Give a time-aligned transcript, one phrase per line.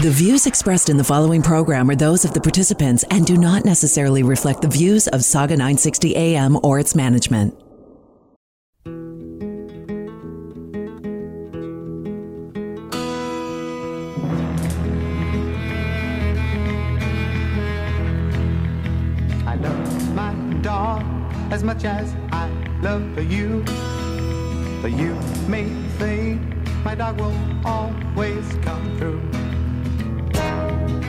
[0.00, 3.66] The views expressed in the following program are those of the participants and do not
[3.66, 7.54] necessarily reflect the views of Saga 960 AM or its management.
[19.46, 21.04] I love my dog
[21.52, 22.48] as much as I
[22.80, 23.62] love you.
[24.80, 25.14] But you
[25.46, 26.40] may think
[26.82, 29.41] my dog will always come through.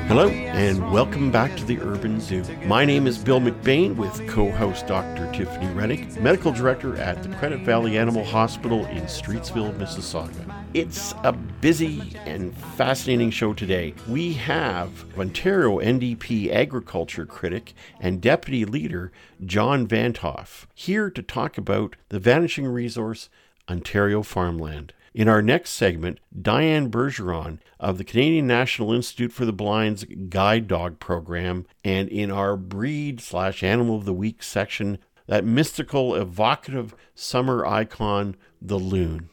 [0.07, 2.43] Hello, and welcome back to the Urban Zoo.
[2.65, 5.31] My name is Bill McBain with co host Dr.
[5.31, 10.53] Tiffany Rennick, medical director at the Credit Valley Animal Hospital in Streetsville, Mississauga.
[10.73, 13.95] It's a busy and fascinating show today.
[14.07, 19.13] We have Ontario NDP agriculture critic and deputy leader
[19.45, 23.29] John Vanthof here to talk about the vanishing resource,
[23.69, 24.93] Ontario farmland.
[25.13, 30.67] In our next segment, Diane Bergeron of the Canadian National Institute for the Blind's Guide
[30.67, 34.97] Dog Program, and in our Breed slash Animal of the Week section,
[35.27, 39.29] that mystical, evocative summer icon, the loon.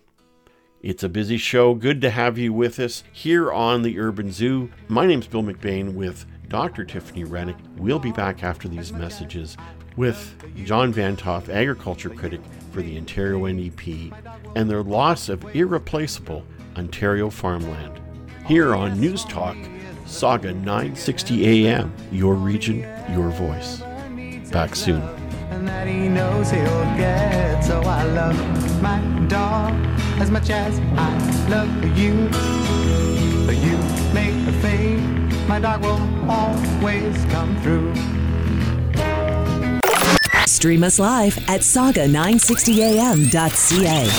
[0.83, 1.75] It's a busy show.
[1.75, 4.71] Good to have you with us here on the Urban Zoo.
[4.89, 6.85] My name's Bill McBain with Dr.
[6.85, 7.57] Tiffany Rennick.
[7.79, 9.57] We'll be back after these messages
[10.01, 10.35] with
[10.65, 12.41] John Vanthof, agriculture critic
[12.73, 14.11] for the Ontario NDP,
[14.57, 16.43] and their loss of irreplaceable
[16.79, 18.01] Ontario farmland.
[18.47, 19.59] Here on News Talk,
[20.07, 22.79] Saga 960 AM, your region,
[23.13, 23.83] your voice.
[24.51, 25.03] Back soon.
[25.51, 26.65] And that he knows he'll
[26.97, 27.61] get.
[27.61, 29.75] So I love my dog
[30.19, 32.15] as much as I love you.
[33.45, 33.77] But you
[34.15, 38.20] make a my dog will always come through.
[40.51, 44.11] Stream us live at saga960am.ca.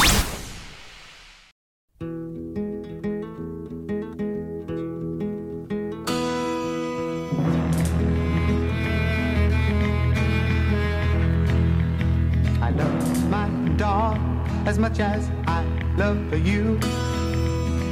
[12.62, 14.18] I love my dog
[14.66, 15.66] as much as I
[15.98, 16.80] love you.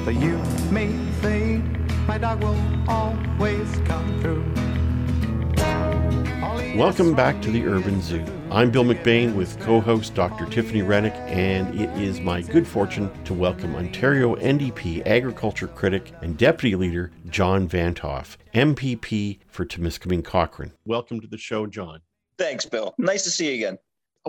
[0.06, 0.38] But you
[0.72, 0.88] may
[1.20, 1.66] think
[2.08, 2.56] my dog will
[2.88, 4.46] always come through.
[6.60, 8.24] Welcome back to the Urban Zoo.
[8.52, 10.46] I'm Bill McBain with co host Dr.
[10.46, 16.38] Tiffany Rennick, and it is my good fortune to welcome Ontario NDP agriculture critic and
[16.38, 20.74] deputy leader John Vanthof, MPP for Temiskaming Cochrane.
[20.86, 22.02] Welcome to the show, John.
[22.38, 22.94] Thanks, Bill.
[22.98, 23.78] Nice to see you again.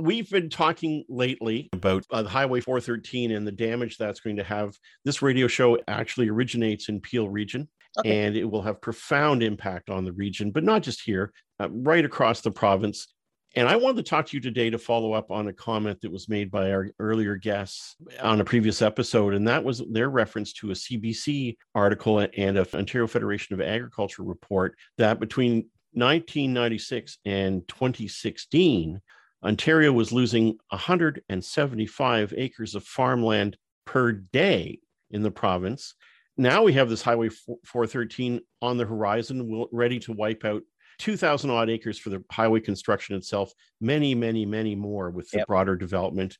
[0.01, 4.79] We've been talking lately about uh, Highway 413 and the damage that's going to have.
[5.05, 7.69] This radio show actually originates in Peel region,
[7.99, 8.25] Okay.
[8.25, 12.05] and it will have profound impact on the region, but not just here, uh, right
[12.05, 13.09] across the province.
[13.57, 16.13] And I wanted to talk to you today to follow up on a comment that
[16.13, 20.53] was made by our earlier guests on a previous episode, and that was their reference
[20.55, 27.67] to a CBC article and a Ontario Federation of Agriculture report that between 1996 and
[27.67, 29.01] 2016,
[29.43, 34.79] Ontario was losing 175 acres of farmland per day
[35.11, 35.95] in the province.
[36.37, 40.63] Now we have this Highway 413 on the horizon, ready to wipe out
[41.01, 45.47] 2,000 odd acres for the highway construction itself, many, many, many more with the Yep.
[45.49, 46.37] broader development.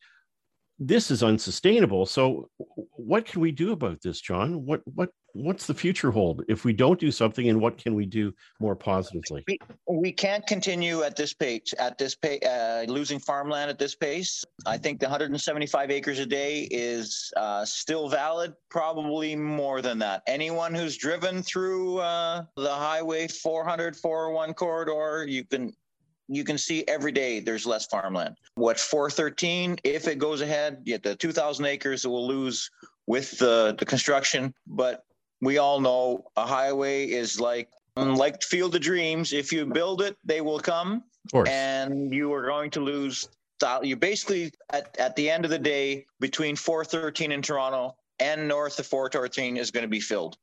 [0.83, 2.07] This is unsustainable.
[2.07, 2.49] So,
[2.97, 4.65] what can we do about this, John?
[4.65, 8.07] What what what's the future hold if we don't do something, and what can we
[8.07, 9.45] do more positively?
[9.47, 13.95] We, we can't continue at this pace, at this pace, uh, losing farmland at this
[13.95, 14.43] pace.
[14.65, 20.23] I think the 175 acres a day is uh, still valid, probably more than that.
[20.27, 25.75] Anyone who's driven through uh, the Highway 400, 401 corridor, you can
[26.31, 28.37] you can see every day there's less farmland.
[28.55, 32.71] What 413, if it goes ahead, yeah, the 2,000 acres it will lose
[33.07, 35.03] with the, the construction, but
[35.41, 39.33] we all know a highway is like like Field of Dreams.
[39.33, 41.49] If you build it, they will come, Of course.
[41.51, 43.29] and you are going to lose.
[43.83, 48.79] You basically at at the end of the day, between 413 in Toronto and north
[48.79, 50.37] of 413 is going to be filled,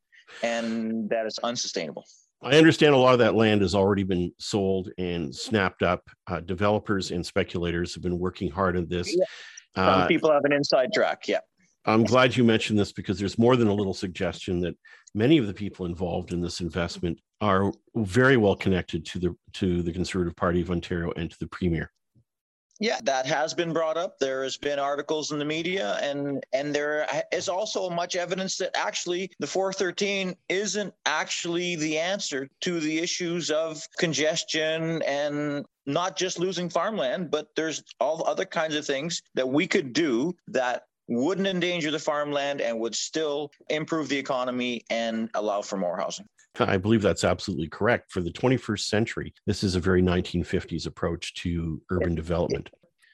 [0.44, 2.06] and that is unsustainable.
[2.42, 6.07] I understand a lot of that land has already been sold and snapped up.
[6.28, 9.16] Uh, developers and speculators have been working hard on this.
[9.16, 9.25] Yeah.
[9.75, 11.28] Some Uh, people have an inside track.
[11.28, 11.39] Yeah.
[11.86, 14.75] I'm glad you mentioned this because there's more than a little suggestion that
[15.16, 19.81] many of the people involved in this investment are very well connected to the to
[19.81, 21.92] the Conservative Party of Ontario and to the Premier.
[22.80, 24.20] Yeah, that has been brought up.
[24.20, 28.76] There has been articles in the media, and and there is also much evidence that
[28.76, 36.38] actually the 413 isn't actually the answer to the issues of congestion and not just
[36.38, 41.48] losing farmland, but there's all other kinds of things that we could do that wouldn't
[41.48, 46.28] endanger the farmland and would still improve the economy and allow for more housing.
[46.59, 48.12] I believe that's absolutely correct.
[48.12, 52.69] For the 21st century, this is a very 1950s approach to urban development.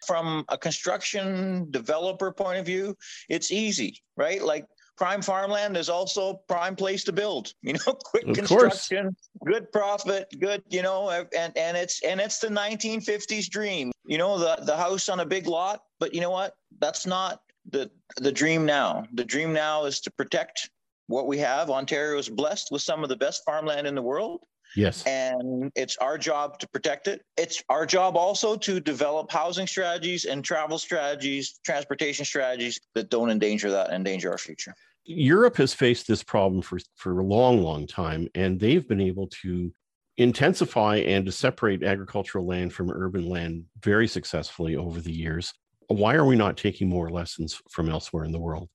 [0.06, 2.96] From a construction developer point of view,
[3.30, 4.42] it's easy, right?
[4.42, 4.66] Like
[4.98, 10.28] prime farmland is also prime place to build you know quick Of construction good profit
[10.40, 14.76] good you know and and it's and it's the 1950s dream you know the the
[14.76, 17.42] house on a big lot but you know what that's not
[17.72, 20.70] the the dream now the dream now is to protect
[21.08, 24.42] what we have ontario is blessed with some of the best farmland in the world
[24.76, 25.04] Yes.
[25.06, 27.22] and it's our job to protect it.
[27.38, 33.30] It's our job also to develop housing strategies and travel strategies, transportation strategies that don't
[33.30, 34.74] endanger that, endanger our future.
[35.06, 39.28] Europe has faced this problem for, for a long, long time, and they've been able
[39.42, 39.72] to
[40.18, 45.54] intensify and to separate agricultural land from urban land very successfully over the years.
[45.88, 48.70] Why are we not taking more lessons from elsewhere in the world?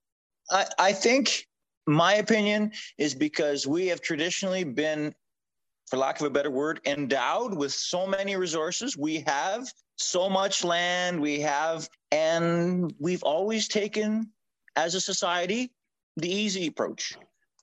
[0.51, 1.47] I, I think
[1.89, 5.15] my opinion is because we have traditionally been,
[5.89, 8.97] for lack of a better word, endowed with so many resources.
[8.97, 14.31] We have so much land, we have, and we've always taken,
[14.77, 15.73] as a society,
[16.17, 17.17] the easy approach.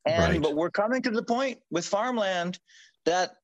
[0.06, 0.42] And Right.
[0.42, 2.60] but we're coming to the point with farmland
[3.06, 3.36] that,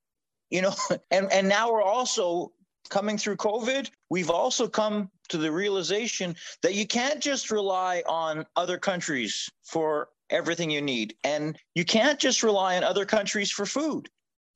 [0.50, 0.74] you know,
[1.12, 2.54] and, and now we're also
[2.90, 8.46] coming through COVID, we've also come to the realization that you can't just rely on
[8.56, 11.16] other countries for everything you need.
[11.24, 14.10] And you can't just rely on other countries for food.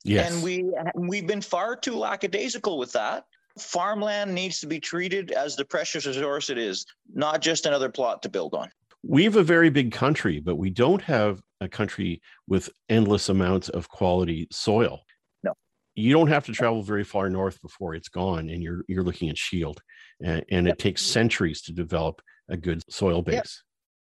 [0.04, 0.32] Yes.
[0.34, 3.26] And we we've been far too lackadaisical with that.
[3.60, 8.22] Farmland needs to be treated as the precious resource it is, not just another plot
[8.24, 8.70] to build on.
[9.08, 13.70] we have a very big country, but we don't have a country with endless amounts
[13.70, 15.00] of quality soil.
[15.44, 15.54] No.
[15.96, 19.30] You don't have to travel very far north before it's gone, and you're you're looking
[19.30, 19.80] at Shield,
[20.24, 23.65] and, and it takes centuries to develop a good soil Yep.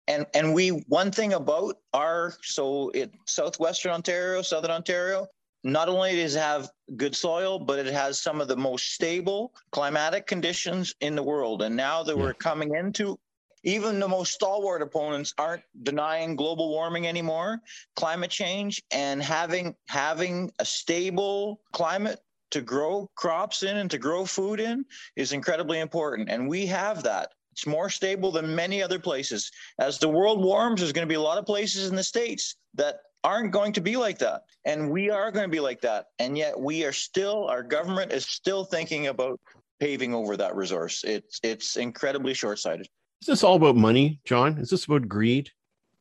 [0.09, 5.29] And and we one thing about our so it southwestern ontario southern ontario
[5.65, 9.53] not only does it have good soil but it has some of the most stable
[9.71, 11.63] climatic conditions in the world.
[11.63, 13.19] And now that we're coming into
[13.65, 17.59] even the most stalwart opponents aren't denying global warming anymore
[17.97, 22.21] climate change and having having a stable climate
[22.51, 24.85] to grow crops in and to grow food in
[25.17, 26.31] is incredibly important.
[26.31, 29.51] And we have that it's more stable than many other places
[29.81, 32.55] as the world warms, there's going to be a lot of places in the States
[32.75, 34.43] that aren't going to be like that.
[34.65, 36.07] And we are going to be like that.
[36.21, 39.41] And yet we are still, our government is still thinking about
[39.81, 41.03] paving over that resource.
[41.03, 42.89] It's it's incredibly short-sighted.
[43.23, 44.57] Is this all about money, John?
[44.59, 45.51] Is this about greed?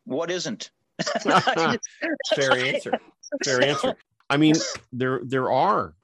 [0.06, 0.70] What isn't?
[2.36, 2.92] Fair answer.
[3.44, 3.96] Fair answer.
[4.30, 4.54] I mean,
[4.94, 5.96] there there are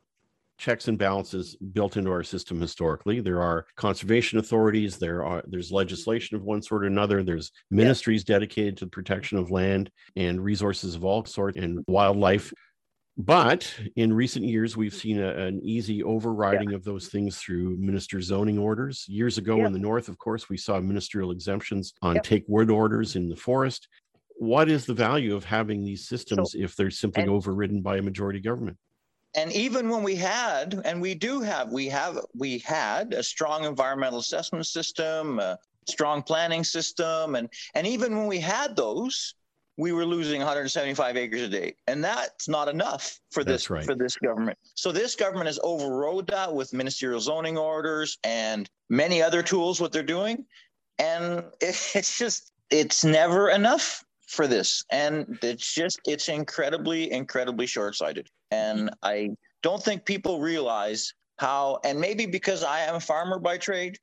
[0.57, 3.19] checks and balances built into our system historically.
[3.19, 4.97] There are conservation authorities.
[4.97, 7.23] There are there's legislation of one sort or another.
[7.23, 12.53] There's ministries dedicated to the protection of land and resources of all sorts and wildlife.
[13.15, 18.19] But in recent years, we've seen a- an easy overriding of those things through minister
[18.21, 19.05] zoning orders.
[19.07, 19.67] Years ago Yeah.
[19.67, 23.35] in the north, of course, we saw ministerial exemptions on take wood orders in the
[23.35, 23.87] forest.
[24.37, 28.01] What is the value of having these systems if they're simply and- overridden by a
[28.01, 28.77] majority government?
[29.35, 33.65] And even when we had and we do have we have we had a strong
[33.65, 39.33] environmental assessment system a strong planning system and and even when we had those
[39.77, 41.75] we were losing 175 acres a day.
[41.87, 43.83] And that's not enough for this right.
[43.85, 44.57] for this government.
[44.75, 49.91] So this government has overrode that with ministerial zoning orders and many other tools what
[49.91, 50.45] they're doing.
[50.99, 57.67] And it, it's just it's never enough for this and it's just it's incredibly incredibly
[57.67, 58.27] short-sighted.
[58.51, 58.93] And mm-hmm.
[59.03, 59.29] i
[59.61, 63.97] don't think people realize how and maybe because i am a farmer by trade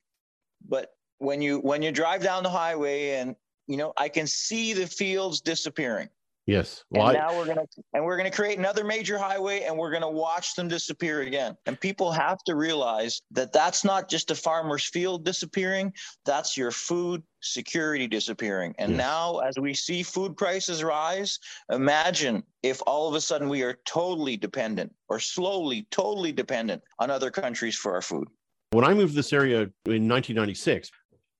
[0.68, 4.72] but when you when you drive down the highway and you know i can see
[4.72, 6.08] the fields disappearing
[6.50, 6.82] Yes.
[6.90, 9.92] Well, and I, now we're gonna and we're gonna create another major highway and we're
[9.92, 11.56] gonna watch them disappear again.
[11.66, 15.92] And people have to realize that that's not just a farmer's field disappearing;
[16.24, 18.74] that's your food security disappearing.
[18.78, 18.98] And Yes.
[18.98, 21.38] now, as we see food prices rise,
[21.70, 27.12] imagine if all of a sudden we are totally dependent, or slowly totally dependent on
[27.12, 28.26] other countries for our food.
[28.72, 30.90] when I moved to this area in 1996,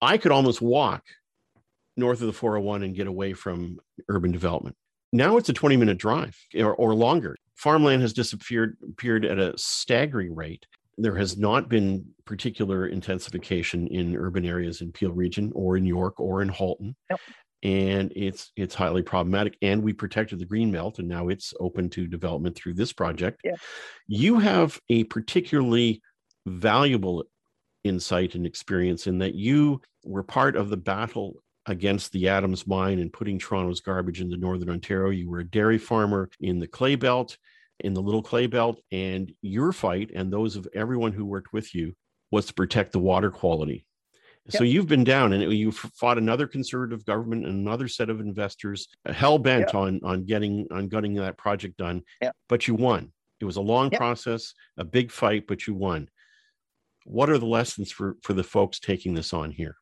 [0.01, 1.03] I could almost walk
[1.97, 4.77] north of the 401 and get away from urban development.
[5.13, 7.37] Now it's a 20 minute drive or, or longer.
[7.57, 10.67] Farmland has disappeared appeared at a staggering rate.
[10.97, 16.21] There has not been particular intensification in urban areas in Peel region or in York
[16.21, 16.97] or in Halton.
[17.63, 19.57] And it's it's highly problematic.
[19.61, 23.41] And we protected the green belt, and now it's open to development through this project.
[23.45, 23.57] Yeah.
[24.07, 26.01] You have a particularly
[26.47, 27.25] valuable
[27.85, 32.99] insight and experience in that you were part of the battle against the Adams mine
[32.99, 35.11] and putting Toronto's garbage into northern Ontario.
[35.11, 37.37] You were a dairy farmer in the clay belt,
[37.81, 41.75] in the little clay belt, and your fight and those of everyone who worked with
[41.75, 41.95] you
[42.31, 43.85] was to protect the water quality.
[44.49, 48.89] So you've been down and you fought another conservative government and another set of investors
[49.07, 49.75] uh, hell bent Yep.
[49.75, 52.03] on on getting on getting that project done.
[52.21, 52.35] Yep.
[52.49, 53.13] But you won.
[53.39, 54.01] It was a long Yep.
[54.01, 56.09] process, a big fight, but you won.
[57.05, 59.77] What are the lessons for for the folks taking this on here?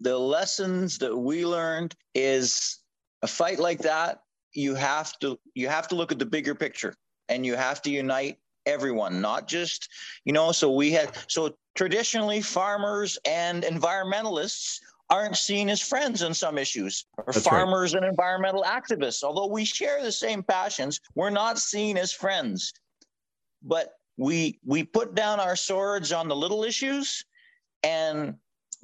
[0.00, 2.80] The lessons that we learned is
[3.22, 4.20] a fight like that
[4.52, 6.94] you have to you have to look at the bigger picture
[7.28, 8.36] and you have to unite
[8.66, 9.88] everyone not just
[10.24, 14.78] you know so we had so traditionally farmers and environmentalists
[15.10, 17.04] aren't seen as friends on some issues.
[17.18, 17.44] Or That's right.
[17.44, 19.22] farmers and environmental activists.
[19.22, 22.72] Although we share the same passions we're not seen as friends.
[23.62, 27.24] But we we put down our swords on the little issues
[27.82, 28.34] and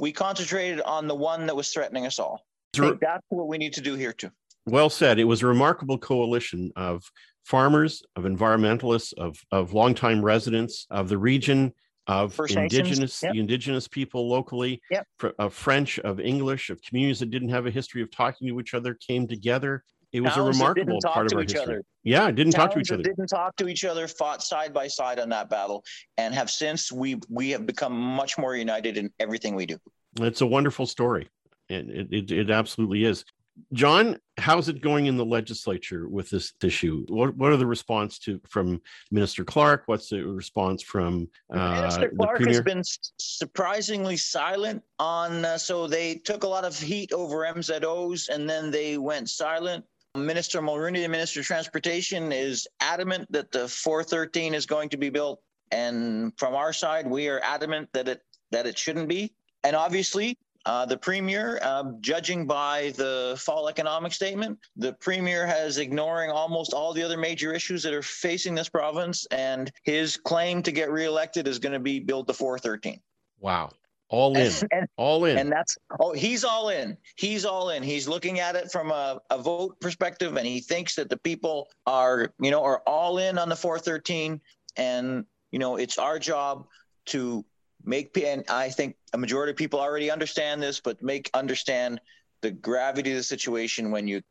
[0.01, 2.45] we concentrated on the one that was threatening us all.
[2.73, 4.31] That's what we need to do here too.
[4.67, 5.19] Well said.
[5.19, 7.05] It was a remarkable coalition of
[7.45, 11.73] farmers, of environmentalists, of of longtime residents of the region,
[12.07, 13.33] of First indigenous yep.
[13.33, 15.07] the indigenous people locally, Yep.
[15.19, 18.61] fr- of French, of English, of communities that didn't have a history of talking to
[18.61, 19.85] each other came together.
[20.13, 21.61] It was Towns a remarkable part of our history.
[21.61, 21.83] other.
[22.03, 23.03] Yeah, didn't talk to each other.
[23.03, 25.85] Didn't talk to each other, fought side by side on that battle,
[26.17, 29.79] and have since we we have become much more united in everything we do.
[30.21, 31.29] It's a wonderful story.
[31.69, 33.25] And it, it, it absolutely is.
[33.73, 37.05] John, how's it going in the legislature with this issue?
[37.09, 39.83] What, what are the response to from Minister Clark?
[39.87, 42.83] What's the response from uh, Minister Clark has been
[43.19, 45.45] surprisingly silent on.
[45.45, 49.85] Uh, so they took a lot of heat over MZOs, and then they went silent.
[50.17, 55.09] Minister Mulroney, the Minister of Transportation, is adamant that the 413 is going to be
[55.09, 55.41] built,
[55.71, 59.33] and from our side, we are adamant that it that it shouldn't be.
[59.63, 60.37] And obviously,
[60.67, 66.75] uh, the premier, uh, judging by the fall economic statement, the premier has ignoring almost
[66.75, 70.91] all the other major issues that are facing this province, and his claim to get
[70.91, 73.01] reelected is going to be build the 413.
[73.39, 73.71] Wow.
[74.11, 74.53] All in.
[74.73, 75.39] And, all in.
[75.39, 76.97] and that's oh, he's all in.
[77.17, 77.83] He's all in.
[77.83, 81.69] He's looking at it from a, a vote perspective, and he thinks that the people
[81.87, 84.41] are, you know, are all in on the 413.
[84.77, 86.67] And you know, it's our job
[87.07, 87.45] to
[87.85, 92.01] make and I think a majority of people already understand this, but make understand
[92.43, 94.23] the gravity of the situation when you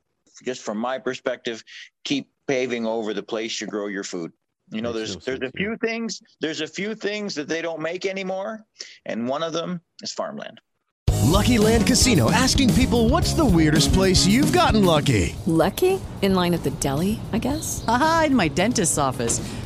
[0.44, 1.64] just from my perspective,
[2.04, 4.32] keep paving over the place you grow your food.
[4.72, 8.06] You know, there's there's a few things, there's a few things that they don't make
[8.06, 8.66] anymore,
[9.06, 10.62] and one of them is farmland.
[11.30, 15.36] Lucky Land Casino asking people what's the weirdest place you've gotten lucky?
[15.46, 16.00] Lucky?
[16.22, 17.84] In line at the deli, I guess?
[17.88, 19.40] Aha, in my dentist's office.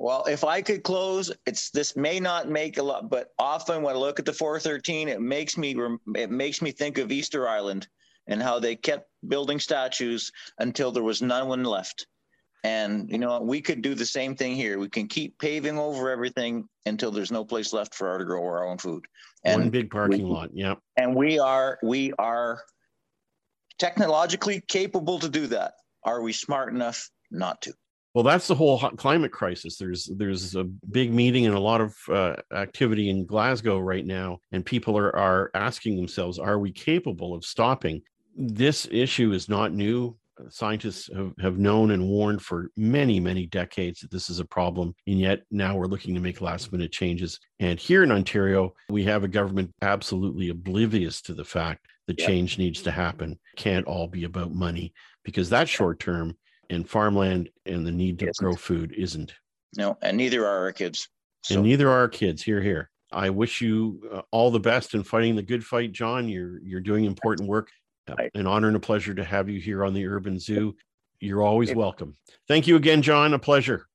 [0.00, 3.94] Well, if I could close, it's this may not make a lot, but often when
[3.94, 5.76] I look at the 413, it makes me
[6.16, 7.86] it makes me think of Easter Island
[8.26, 12.06] and how they kept building statues until there was none one left.
[12.64, 14.78] And you know, we could do the same thing here.
[14.78, 18.42] We can keep paving over everything until there's no place left for our to grow
[18.42, 19.04] our own food.
[19.44, 20.48] And One big parking we- lot.
[20.54, 20.76] Yeah.
[20.96, 22.62] and we are we are
[23.78, 25.74] technologically capable to do that.
[26.04, 27.74] Are we smart enough not to?
[28.14, 29.76] Well, that's the whole hot climate crisis.
[29.76, 34.38] There's there's a big meeting and a lot of uh, activity in Glasgow right now,
[34.50, 38.02] and people are are asking themselves, are we capable of stopping?
[38.36, 40.16] This issue is not new.
[40.48, 44.94] Scientists have, have known and warned for many, many decades that this is a problem.
[45.06, 47.38] And yet now we're looking to make last minute changes.
[47.58, 52.26] And here in Ontario, we have a government absolutely oblivious to the fact that Yep.
[52.26, 53.38] change needs to happen.
[53.56, 56.38] Can't all be about money because that's short term
[56.70, 58.34] and farmland and the need to Isn't.
[58.38, 59.34] grow food isn't.
[59.76, 61.08] No, and neither are our kids.
[61.42, 62.42] So and neither are our kids.
[62.42, 62.90] Here, here.
[63.12, 66.28] I wish you uh, all the best in fighting the good fight, John.
[66.28, 67.70] You're you're doing important work.
[68.08, 68.14] Uh.
[68.34, 70.74] An honor and a pleasure to have you here on the Urban Zoo.
[71.20, 72.16] You're always welcome.
[72.48, 73.34] Thank you again, John.
[73.34, 73.86] A pleasure.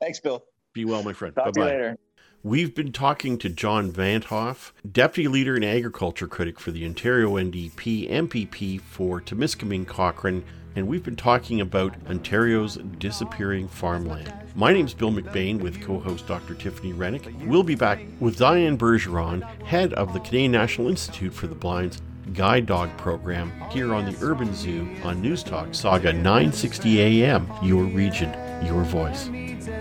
[0.00, 0.44] thanks, Bill.
[0.74, 1.34] Be well, my friend.
[1.34, 1.70] Talk to you Bye-bye.
[1.70, 1.98] later.
[2.42, 8.10] We've been talking to John Vanthof, Deputy Leader and Agriculture Critic for the Ontario NDP,
[8.10, 10.44] MPP for Temiskaming Cochrane,
[10.76, 14.32] and we've been talking about Ontario's disappearing farmland.
[14.54, 16.54] My name's Bill McBain with co host Dr.
[16.54, 17.28] Tiffany Rennick.
[17.44, 22.00] We'll be back with Diane Bergeron, head of the Canadian National Institute for the Blind's
[22.32, 27.84] Guide Dog Program, here on the Urban Zoo on News Talk Saga 960 AM, your
[27.84, 28.32] region,
[28.64, 29.28] your voice.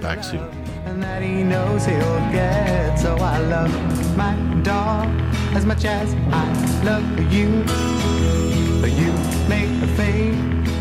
[0.02, 0.50] Back soon.
[0.86, 2.00] and that he knows he'll
[2.32, 2.98] get.
[2.98, 5.08] So I love my dog
[5.56, 8.33] as much as I love you.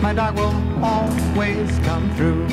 [0.02, 0.52] My dog will
[0.84, 2.48] always come through.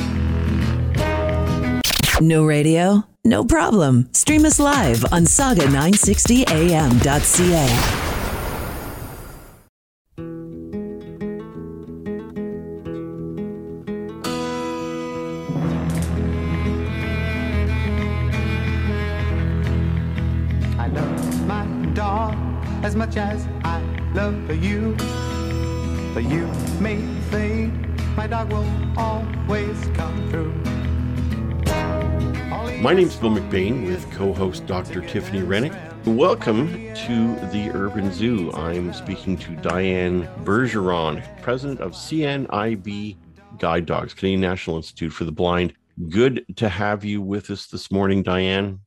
[2.21, 3.03] No radio?
[3.25, 4.07] No problem.
[4.13, 7.69] Stream us live on saga960am.ca.
[20.77, 22.37] I love my dog
[22.83, 23.81] as much as I
[24.13, 24.95] love you.
[26.13, 26.47] But you
[26.79, 27.71] make a fade,
[28.17, 28.65] my dog will
[28.97, 30.51] always come through.
[32.81, 35.01] My name's Bill McBain with co host Dr.
[35.01, 35.73] Tiffany Rennick.
[36.05, 36.73] Welcome
[37.05, 38.51] to the Urban Zoo.
[38.53, 43.15] I'm speaking to Diane Bergeron, president of CNIB
[43.59, 45.73] Guide Dogs, Canadian National Institute for the Blind.
[46.09, 48.79] Good to have you with us this morning, Diane.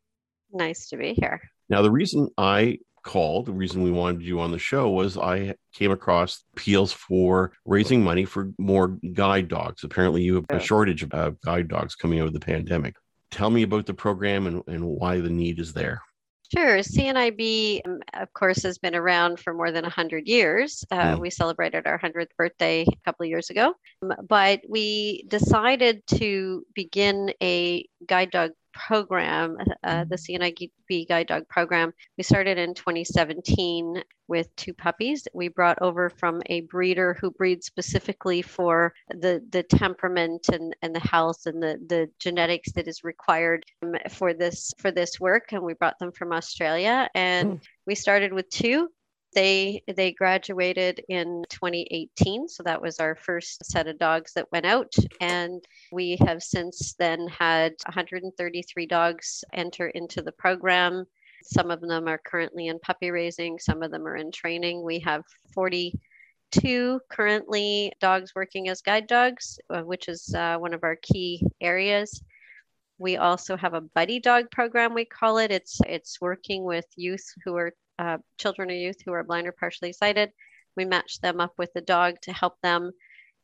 [0.52, 1.40] Nice to be here.
[1.68, 5.54] Now, the reason I called, the reason we wanted you on the show was I
[5.72, 9.84] came across appeals for raising money for more guide dogs.
[9.84, 12.96] Apparently, you have a shortage of guide dogs coming out of the pandemic.
[13.30, 16.02] Tell me about the program and, and why the need is there.
[16.54, 16.78] Sure.
[16.80, 20.84] CNIB, um, of course, has been around for more than 100 years.
[20.90, 21.20] Uh, Mm.
[21.20, 23.74] We celebrated our 100th birthday a couple of years ago.
[24.02, 31.48] Um, But we decided to begin a guide dog program, uh, the CNIB Guide Dog
[31.48, 31.92] Program.
[32.16, 37.66] We started in 2017 with two puppies we brought over from a breeder who breeds
[37.66, 43.04] specifically for the, the temperament and, and the health and the, the genetics that is
[43.04, 45.52] required um, for this for this work.
[45.52, 47.08] And we brought them from Australia.
[47.14, 48.88] And we started with two
[49.34, 54.66] they they graduated in 2018 so that was our first set of dogs that went
[54.66, 61.04] out and we have since then had 133 dogs enter into the program.
[61.44, 64.82] Some of them are currently in puppy raising some of them are in training.
[64.82, 65.22] We have
[65.54, 71.42] 42 currently dogs working as guide dogs uh, which is uh, one of our key
[71.60, 72.22] areas.
[72.98, 75.50] We also have a buddy dog program we call it.
[75.50, 79.52] It's it's working with youth who are uh, children or youth who are blind or
[79.52, 80.30] partially sighted.
[80.76, 82.90] We match them up with a dog to help them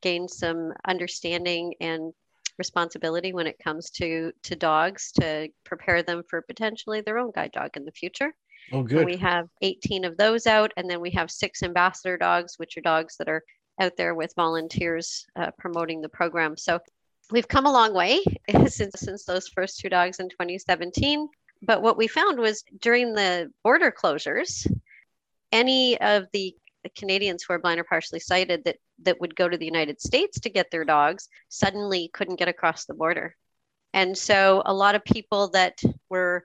[0.02, 2.12] gain some understanding and
[2.58, 7.52] responsibility when it comes to to dogs to prepare them for potentially their own guide
[7.52, 8.34] dog in the future.
[8.72, 9.06] Oh, good.
[9.06, 12.82] we have 18 of those out, and then we have six ambassador dogs, which are
[12.82, 13.42] dogs that are
[13.80, 16.56] out there with volunteers uh, promoting the program.
[16.56, 16.80] So
[17.30, 18.20] we've come a long way
[18.66, 21.28] since since those first two dogs in 2017
[21.62, 24.66] but what we found was during the border closures
[25.52, 26.54] any of the
[26.96, 30.40] canadians who are blind or partially sighted that that would go to the united states
[30.40, 33.34] to get their dogs suddenly couldn't get across the border.
[33.92, 36.44] And so a lot of people that were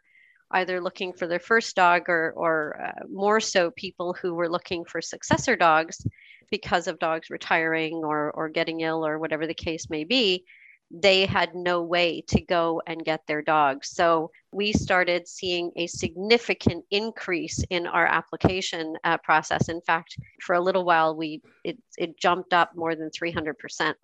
[0.52, 4.86] either looking for their first dog or, or uh, more so people who were looking
[4.86, 6.06] for successor dogs
[6.52, 10.46] because of dogs retiring or, or getting ill or whatever the case may be
[10.96, 13.90] they had no way to go and get their dogs.
[13.90, 19.70] So we started seeing a significant increase in our application uh, process.
[19.70, 23.96] In fact, for a little while, we it, it jumped up more than 300%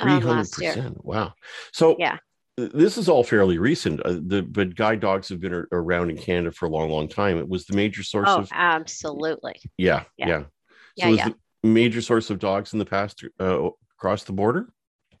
[0.00, 0.74] um, last year.
[0.74, 0.96] 300%.
[1.02, 1.32] Wow.
[1.72, 2.18] So, Yeah.
[2.58, 6.18] this is all fairly recent, uh, the, but guide dogs have been ar- around in
[6.18, 7.38] Canada for a long, long time.
[7.38, 9.56] It was the major source Oh, of, absolutely.
[9.78, 10.28] yeah, yeah.
[10.28, 10.44] yeah.
[10.96, 11.28] Yeah, So, yeah.
[11.62, 14.68] the major source of dogs in the past uh, across the border?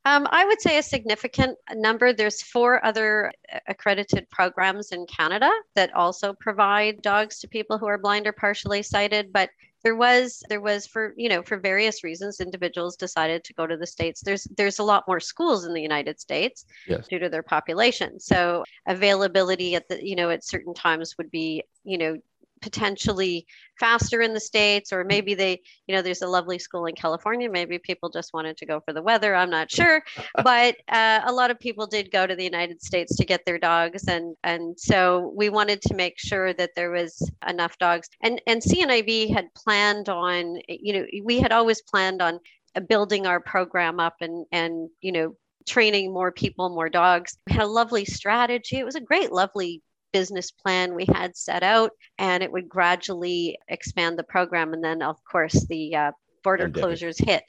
[0.04, 2.12] Um, I would say a significant number.
[2.12, 3.32] There's four other
[3.66, 8.82] accredited programs in Canada that also provide dogs to people who are blind or partially
[8.82, 9.32] sighted.
[9.32, 9.50] But
[9.84, 13.76] there was there was for you know for various reasons individuals decided to go to
[13.76, 14.20] the states.
[14.22, 17.06] There's there's a lot more schools in the United States Yes.
[17.08, 18.18] due to their population.
[18.18, 22.16] So availability at the you know at certain times would be you know
[22.60, 23.46] potentially
[23.78, 27.48] faster in the states or maybe they you know there's a lovely school in california
[27.48, 30.02] maybe people just wanted to go for the weather i'm not sure
[30.42, 33.58] but uh, a lot of people did go to the united states to get their
[33.58, 38.40] dogs and and so we wanted to make sure that there was enough dogs and
[38.46, 42.38] and cnib had planned on you know we had always planned on
[42.74, 45.34] uh, building our program up and and you know
[45.68, 47.36] training more people, more dogs.
[47.46, 48.78] We had a lovely strategy.
[48.78, 49.82] It was a great, lovely
[50.18, 54.72] business plan we had set out, and it would gradually expand the program.
[54.74, 56.84] And then, of course, the uh, border Pandemic.
[56.84, 57.46] closures hit.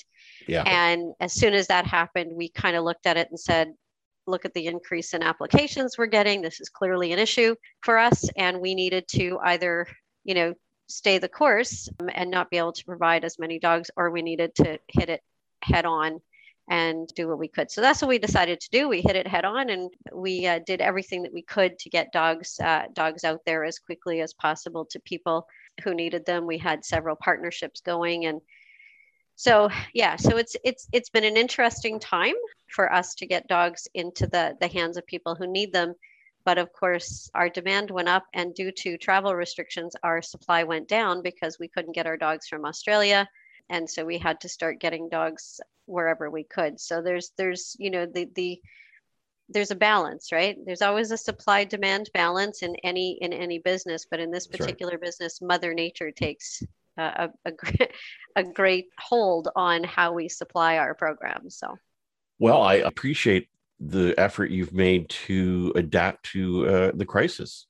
[0.47, 0.63] Yeah.
[0.65, 3.73] And as soon as that happened, we kind of looked at it and said,
[4.27, 6.41] look at the increase in applications we're getting.
[6.41, 8.29] This is clearly an issue for us.
[8.37, 9.87] And we needed to either,
[10.23, 10.53] you know,
[10.87, 14.21] stay the course um, and not be able to provide as many dogs, or we
[14.21, 15.21] needed to hit it
[15.61, 16.21] head on
[16.69, 17.71] and do what we could.
[17.71, 18.87] So that's what we decided to do.
[18.87, 22.13] We hit it head on, and we uh, did everything that we could to get
[22.13, 25.47] dogs uh, dogs out there as quickly as possible to people
[25.83, 26.45] who needed them.
[26.45, 28.39] We had several partnerships going, and
[29.35, 32.35] so yeah, so it's it's it's been an interesting time
[32.67, 35.95] for us to get dogs into the the hands of people who need them.
[36.45, 40.87] But of course, our demand went up, and due to travel restrictions, our supply went
[40.87, 43.27] down because we couldn't get our dogs from Australia
[43.69, 47.89] and so we had to start getting dogs wherever we could so there's there's you
[47.89, 48.59] know the the
[49.49, 54.05] there's a balance right there's always a supply demand balance in any in any business
[54.09, 54.67] but in this That's right.
[54.67, 56.61] particular business mother nature takes
[56.97, 57.91] uh, a, a, great,
[58.35, 61.75] a great hold on how we supply our programs so
[62.39, 67.67] Well, I appreciate the effort you've made to adapt to uh, the crisis,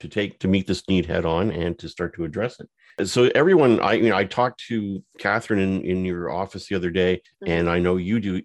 [0.00, 2.68] to take to meet this need head on, and to start to address it.
[3.04, 6.90] So everyone, I you know, I talked to Catherine in, in your office the other
[6.90, 7.48] day, Mhm.
[7.48, 8.42] and I know you do.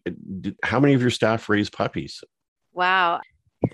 [0.63, 2.23] How many of your staff raise puppies?
[2.75, 3.21] wow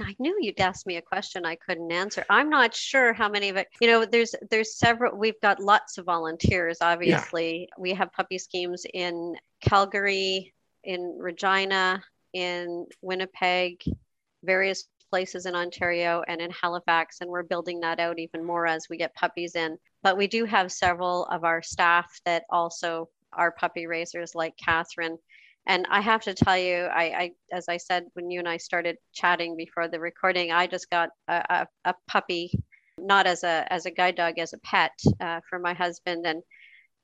[0.00, 2.24] I knew you'd ask me a question I couldn't answer.
[2.28, 3.68] I'm not sure how many of it.
[3.80, 5.16] You know, there's there's several.
[5.16, 6.78] We've got lots of volunteers.
[6.80, 13.82] Obviously, we have puppy schemes in Calgary, in Regina, in Winnipeg,
[14.42, 17.18] various places in Ontario, and in Halifax.
[17.20, 19.76] And we're building that out even more as we get puppies in.
[20.02, 25.18] But we do have several of our staff that also are puppy raisers, like Catherine.
[25.66, 28.56] And I have to tell you, I, I as I said when you and I
[28.56, 32.50] started chatting before the recording, I just got a, a, a puppy,
[32.96, 36.42] not as a as a guide dog, as a pet uh, for my husband, and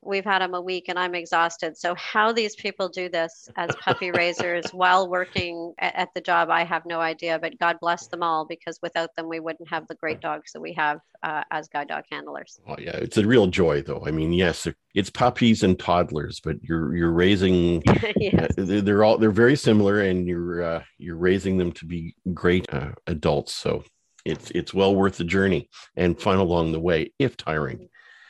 [0.03, 1.77] we've had them a week, and I'm exhausted.
[1.77, 6.51] So how these people do this as puppy raisers while working at, at the job,
[6.51, 7.39] I have no idea.
[7.39, 10.61] But God bless them all, because without them, we wouldn't have the great dogs that
[10.61, 12.61] we have uh, as guide dog handlers.
[12.67, 14.05] Oh yeah, it's a real joy, though.
[14.07, 17.83] I mean, yes, it's puppies and toddlers, but you're you're raising.
[18.17, 18.51] yes.
[18.59, 22.15] uh, they're, they're all they're very similar, and you're uh, you're raising them to be
[22.35, 23.55] great uh, adults.
[23.55, 23.85] So
[24.25, 27.89] it's it's well worth the journey and fun along the way, if tiring.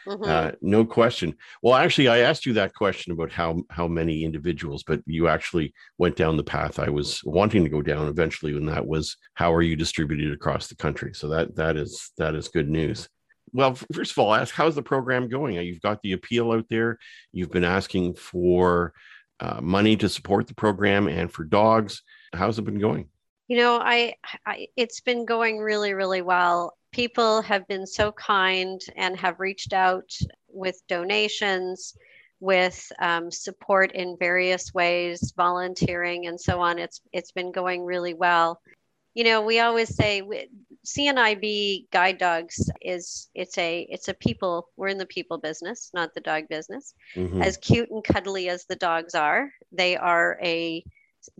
[0.08, 0.26] Mhm.
[0.26, 1.36] Uh, no question.
[1.62, 5.74] Well, actually, I asked you that question about how how many individuals, but you actually
[5.98, 9.52] went down the path I was wanting to go down eventually, and that was how
[9.52, 11.12] are you distributed across the country.
[11.14, 13.08] So that that is that is good news.
[13.52, 15.58] Well, first of all, ask how's the program going?
[15.58, 16.98] Uh, You've got the appeal out there.
[17.32, 18.94] You've been asking for
[19.40, 22.02] uh, money to support the program and for dogs.
[22.32, 23.08] How's it been going?
[23.46, 24.14] You know, I,
[24.46, 26.77] I it's been going really, really well.
[26.92, 30.10] People have been so kind and have reached out
[30.48, 31.94] with donations,
[32.40, 36.78] with um, support in various ways, volunteering and so on.
[36.78, 38.60] It's it's been going really well.
[39.14, 40.48] You know, we always say we-
[40.86, 44.68] CNIB guide dogs is it's a it's a people.
[44.76, 47.44] We're in the people business, not the dog business Mhm.
[47.44, 50.82] as cute and cuddly as the dogs are, they are a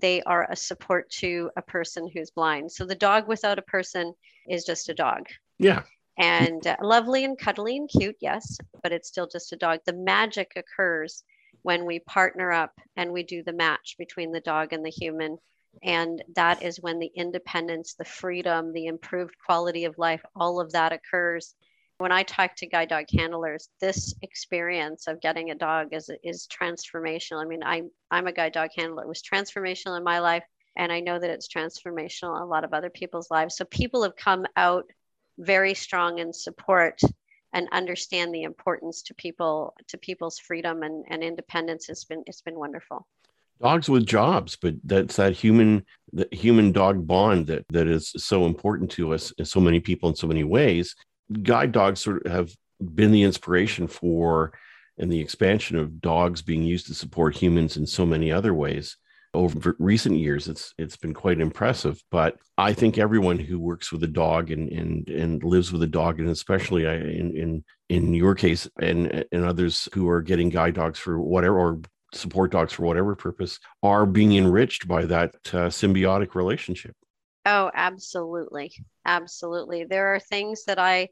[0.01, 2.71] they are a support to a person who's blind.
[2.73, 4.15] So the dog without a person
[4.49, 5.27] is just a dog.
[5.59, 5.83] Yeah.
[6.19, 9.81] And uh, lovely and cuddly and cute, yes, but it's still just a dog.
[9.87, 11.23] The magic occurs
[11.63, 15.39] when we partner up and we do the match between the dog and the human.
[15.83, 20.73] And that is when the independence, the freedom, the improved quality of life, all of
[20.73, 21.55] that occurs
[21.99, 26.47] when I talk to guide dog handlers, this experience of getting a dog is is
[26.47, 27.43] transformational.
[27.43, 29.03] I mean, I'm I'm a guide dog handler.
[29.03, 30.45] It was transformational in my life,
[30.77, 33.57] and I know that it's transformational in a lot of other people's lives.
[33.57, 34.87] So people have come out
[35.39, 37.01] very strong in support
[37.53, 41.89] and understand the importance to people to people's freedom and, and independence.
[41.89, 43.07] It's been it's been wonderful.
[43.61, 48.47] dogs with jobs but that's that human the human dog bond that that is so
[48.47, 50.95] important to us so many people in so many ways
[51.43, 52.51] guide dogs sort of have
[52.95, 54.53] been the inspiration for
[54.99, 58.97] and the expansion of dogs being used to support humans in so many other ways
[59.35, 64.03] over recent years it's it's been quite impressive but i think everyone who works with
[64.03, 68.35] a dog and and and lives with a dog and especially in in in your
[68.35, 71.81] case and and others who are getting guide dogs for whatever or
[72.15, 76.97] support dogs for whatever purpose are being enriched by that uh, symbiotic relationship
[77.51, 78.73] Oh, absolutely.
[79.07, 79.85] Absolutely.
[79.85, 81.09] There are things that I,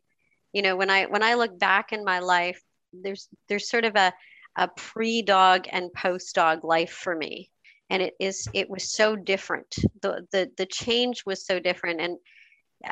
[0.57, 2.59] you know, when I when I look back in my life,
[2.95, 4.11] there's there's sort of a
[4.57, 7.51] a pre-dog and post-dog life for me.
[7.91, 12.17] and it is it was so different the the the change was so different and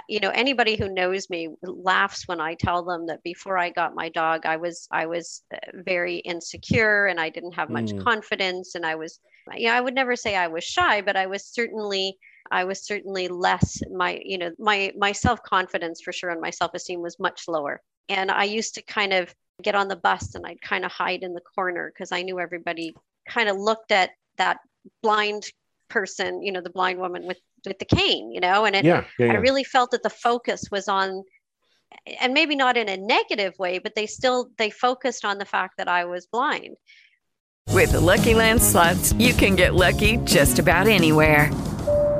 [0.08, 4.00] you know anybody who knows me laughs when i tell them that before i got
[4.02, 5.56] my dog i was i was uh,
[5.92, 8.04] very insecure and i didn't have much mm.
[8.04, 9.18] confidence and i was
[9.56, 12.06] you know i would never say i was shy but i was certainly
[12.50, 16.50] i was certainly less my you know my my self confidence for sure and my
[16.50, 20.34] self esteem was much lower and i used to kind of get on the bus
[20.34, 22.94] and i'd kind of hide in the corner because i knew everybody
[23.28, 24.58] kind of looked at that
[25.02, 25.50] blind
[25.88, 29.04] person you know the blind woman with with the cane, you know, and it, yeah,
[29.18, 29.32] yeah, yeah.
[29.32, 31.24] I really felt that the focus was on,
[32.20, 35.78] and maybe not in a negative way, but they still they focused on the fact
[35.78, 36.76] that I was blind.
[37.70, 41.50] With the Lucky Land slots, you can get lucky just about anywhere.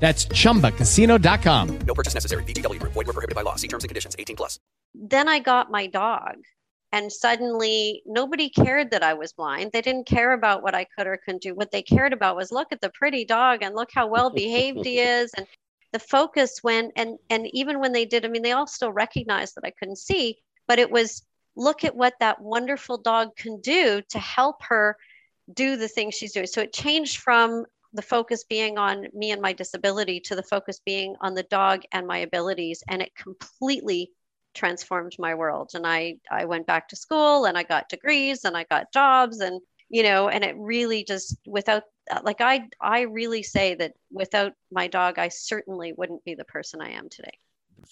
[0.00, 1.78] That's ChumbaCasino.com.
[1.80, 2.44] No purchase necessary.
[2.44, 2.78] VGW.
[2.80, 3.56] Void were prohibited by law.
[3.56, 4.14] See terms and conditions.
[4.18, 4.58] 18 plus.
[4.94, 6.36] Then I got my dog.
[6.92, 9.72] And suddenly nobody cared that I was blind.
[9.72, 11.54] They didn't care about what I could or couldn't do.
[11.54, 14.86] What they cared about was look at the pretty dog and look how well behaved
[14.86, 15.30] he is.
[15.36, 15.46] And
[15.92, 19.54] the focus went and and even when they did, I mean, they all still recognized
[19.56, 21.22] that I couldn't see, but it was
[21.56, 24.96] look at what that wonderful dog can do to help her
[25.52, 26.46] do the things she's doing.
[26.46, 30.80] So it changed from the focus being on me and my disability to the focus
[30.84, 34.10] being on the dog and my abilities and it completely
[34.54, 35.70] transformed my world.
[35.74, 39.40] And i i went back to school and i got degrees and i got jobs
[39.40, 41.84] and you know and it really just without
[42.22, 46.80] like i i really say that without my dog i certainly wouldn't be the person
[46.80, 47.30] i am today.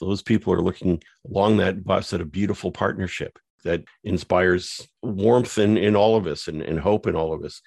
[0.00, 5.76] Those people are looking along that bus at a beautiful partnership that inspires warmth in,
[5.76, 7.62] in all of us and, and hope in all of us.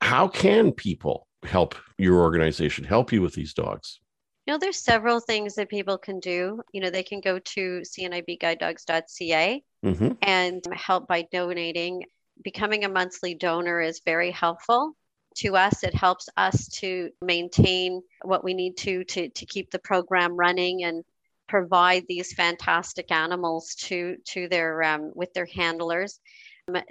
[0.00, 4.00] How can people help your organization help you with these dogs?
[4.46, 6.60] You know, there's several things that people can do.
[6.72, 10.12] You know, they can go to cnibguidedogs.ca mm-hmm.
[10.22, 12.04] and help by donating.
[12.42, 14.96] Becoming a monthly donor is very helpful
[15.36, 15.84] to us.
[15.84, 20.84] It helps us to maintain what we need to to, to keep the program running
[20.84, 21.04] and
[21.48, 26.18] provide these fantastic animals to to their um, with their handlers.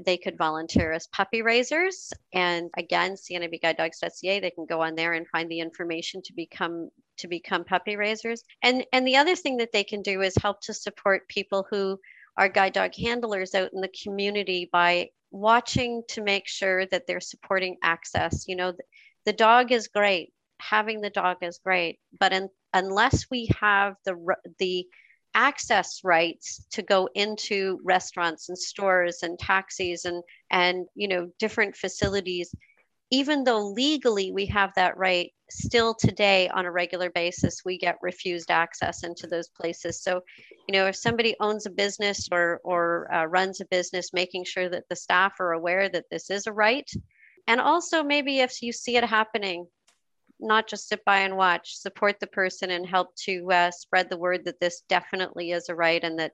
[0.04, 2.12] They could volunteer as puppy raisers.
[2.34, 7.28] And again, cnibguidedogs.ca, they can go on there and find the information to become to
[7.28, 8.44] become puppy raisers.
[8.62, 12.00] And and the other thing that they can do is help to support people who
[12.38, 17.20] are guide dog handlers out in the community by watching to make sure that they're
[17.20, 18.46] supporting access.
[18.48, 18.84] You know, the,
[19.26, 20.34] the dog is great.
[20.62, 24.16] Having the dog is great, but in, unless we have the
[24.60, 24.88] the
[25.36, 31.76] access rights to go into restaurants and stores and taxis and and you know different
[31.76, 32.54] facilities
[33.12, 37.98] even though legally we have that right still today on a regular basis we get
[38.02, 40.02] refused access into those places.
[40.02, 40.22] So
[40.68, 44.70] you know if somebody owns a business or or uh, runs a business making sure
[44.70, 46.90] that the staff are aware that this is a right.
[47.48, 49.66] And also maybe if you see it happening
[50.40, 54.18] not just sit by and watch, support the person and help to uh, spread the
[54.18, 56.32] word that this definitely is a right and that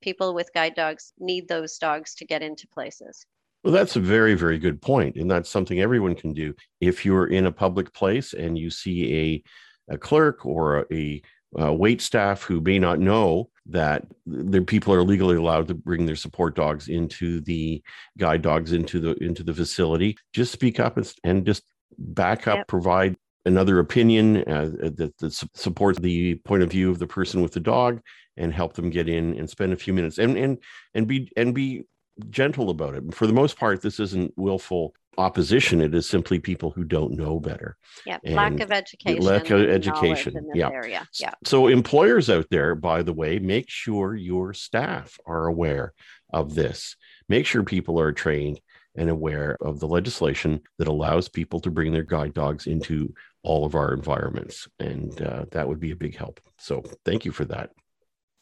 [0.00, 3.26] people with guide dogs need those dogs to get into places.
[3.64, 6.54] Well, that's a very, very good point, and that's something everyone can do.
[6.80, 9.42] If you're in a public place and you see
[9.88, 11.20] a, a clerk or a,
[11.56, 16.06] a wait staff who may not know that their people are legally allowed to bring
[16.06, 17.82] their support dogs into the
[18.16, 21.64] guide dogs into the into the facility, just speak up and, just
[21.98, 22.68] back up, yep.
[22.68, 23.16] provide
[23.48, 27.60] another opinion uh, that, that supports the point of view of the person with the
[27.60, 28.00] dog
[28.36, 30.58] and help them get in and spend a few minutes and and
[30.94, 31.84] and be and be
[32.30, 33.14] gentle about it.
[33.14, 35.80] For the most part, this isn't willful opposition.
[35.80, 37.76] It is simply people who don't know better.
[38.06, 39.22] Yeah, and lack of education.
[39.22, 40.48] Lack of education.
[40.54, 40.70] yeah.
[40.70, 41.06] Area.
[41.20, 41.34] Yeah.
[41.44, 45.92] So employers out there, by the way, make sure your staff are aware
[46.32, 46.96] of this.
[47.28, 48.60] Make sure people are trained
[48.96, 53.64] and aware of the legislation that allows people to bring their guide dogs into all
[53.64, 54.68] of our environments.
[54.78, 56.40] And uh, that would be a big help.
[56.58, 57.70] So thank you for that.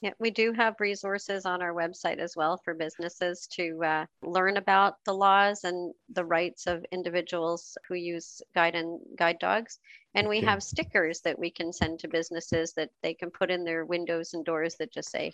[0.03, 4.59] Yeah, we do have resources on our website as well for businesses to uh, learn
[4.59, 9.79] about the laws and the rights of individuals who use guide and guide dogs.
[10.15, 10.47] And we Okay.
[10.47, 14.35] have stickers that we can send to businesses that they can put in their windows
[14.35, 15.33] and doors that just say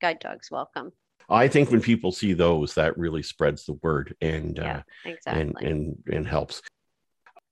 [0.00, 0.92] guide dogs welcome.
[1.28, 5.66] I think when people see those, that really spreads the word and Yeah, uh, exactly.
[5.66, 6.62] and and and helps.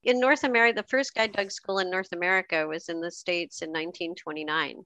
[0.05, 3.61] In North America, the first guide dog school in North America was in the States
[3.61, 4.85] in 1929.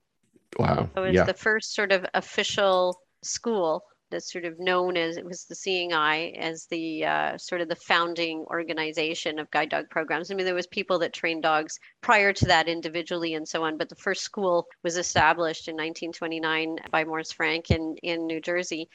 [0.57, 0.89] Wow.
[0.95, 1.23] So it was yeah.
[1.23, 5.93] the first sort of official school that's sort of known as it was the Seeing
[5.93, 10.31] Eye as the uh, sort of the founding organization of guide dog programs.
[10.31, 13.77] I mean, there was people that trained dogs prior to that individually and so on,
[13.77, 18.89] but the first school was established in 1929 by Morris Frank in in New Jersey.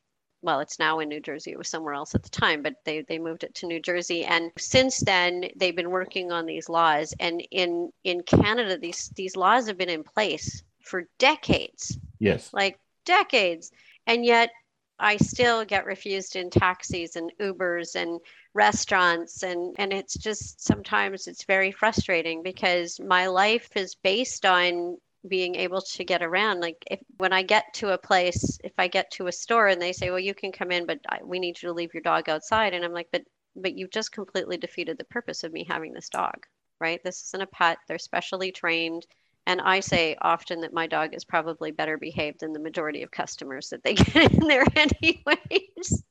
[0.44, 1.52] Well, it's now in New Jersey.
[1.52, 4.24] It was somewhere else at the time, but they, they moved it to New Jersey.
[4.26, 7.14] And since then, they've been working on these laws.
[7.18, 12.52] And in in Canada, these these laws have been in place for decades Yes.
[12.52, 13.72] like decades.
[14.06, 14.50] And yet
[14.98, 18.20] I still get refused in taxis and Ubers and
[18.52, 24.98] restaurants and and it's just sometimes it's very frustrating because my life is based on
[25.26, 28.88] being able to get around like if when I get to a place if I
[28.88, 31.38] get to a store and they say well you can come in but I, we
[31.38, 33.22] need you to leave your dog outside and I'm like but
[33.56, 36.46] but you've just completely defeated the purpose of me having this dog
[36.80, 39.06] right this isn't a pet they're specially trained
[39.46, 43.10] and I say often that my dog is probably better behaved than the majority of
[43.10, 46.02] customers that they get in there, anyways.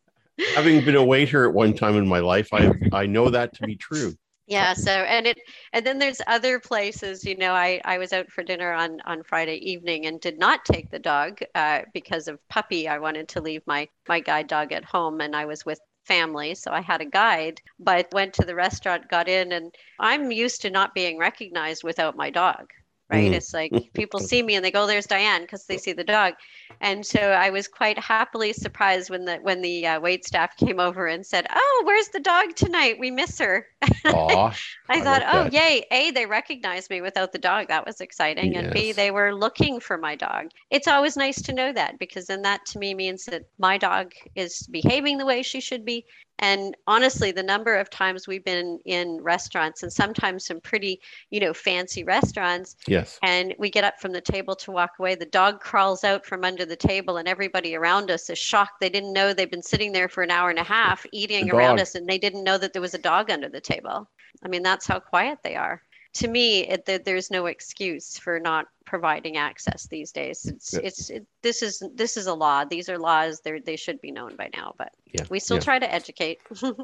[0.55, 3.65] Having been a waiter at one time in my life, I I know that to
[3.65, 4.15] be true.
[4.47, 4.73] Yeah.
[4.73, 5.39] So, and it,
[5.71, 9.23] and then there's other places, you know, I, I was out for dinner on, on
[9.23, 12.87] Friday evening and did not take the dog uh, because of puppy.
[12.87, 16.55] I wanted to leave my, my guide dog at home and I was with family.
[16.55, 20.61] So I had a guide, but went to the restaurant, got in, and I'm used
[20.63, 22.69] to not being recognized without my dog.
[23.13, 23.31] Right.
[23.31, 23.35] Mm.
[23.35, 26.33] It's like people see me and they go, "There's Diane," because they see the dog,
[26.81, 30.79] and so I was quite happily surprised when the when the uh, wait staff came
[30.79, 32.97] over and said, "Oh, where's the dog tonight?
[32.99, 33.67] We miss her."
[34.05, 34.53] I,
[34.89, 35.53] I thought, like oh, that.
[35.53, 35.85] yay.
[35.91, 37.67] A, they recognized me without the dog.
[37.67, 38.57] That was exciting.
[38.57, 40.47] And B, they were looking for my dog.
[40.71, 44.11] It's always nice to know that because then that to me means that my dog
[44.35, 46.05] is behaving the way she should be.
[46.39, 51.39] And honestly, the number of times we've been in restaurants and sometimes some pretty, you
[51.39, 52.75] know, fancy restaurants.
[52.87, 53.19] Yes.
[53.23, 55.15] And we get up from the table to walk away.
[55.15, 58.79] The dog crawls out from under the table, and everybody around us is shocked.
[58.81, 61.79] They didn't know they've been sitting there for an hour and a half eating around
[61.79, 64.09] us, and they didn't know that there was a dog under the table.
[64.43, 65.81] I mean, that's how quiet they are.
[66.15, 70.45] To me, it, there, there's no excuse for not providing access these days.
[70.45, 70.79] It's Yeah.
[70.83, 72.65] it's it, this is this is a law.
[72.65, 73.41] These are laws.
[73.43, 75.63] They they should be known by now, but Yeah, we still yeah.
[75.63, 76.39] try to educate.
[76.63, 76.75] All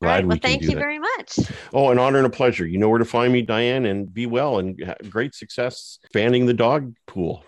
[0.00, 0.24] right.
[0.24, 0.76] we Well, thank you that.
[0.78, 1.38] very much.
[1.72, 2.66] Oh, an honor and a pleasure.
[2.66, 4.76] You know where to find me, Diane, and be well and
[5.08, 7.44] great success expanding the dog pool.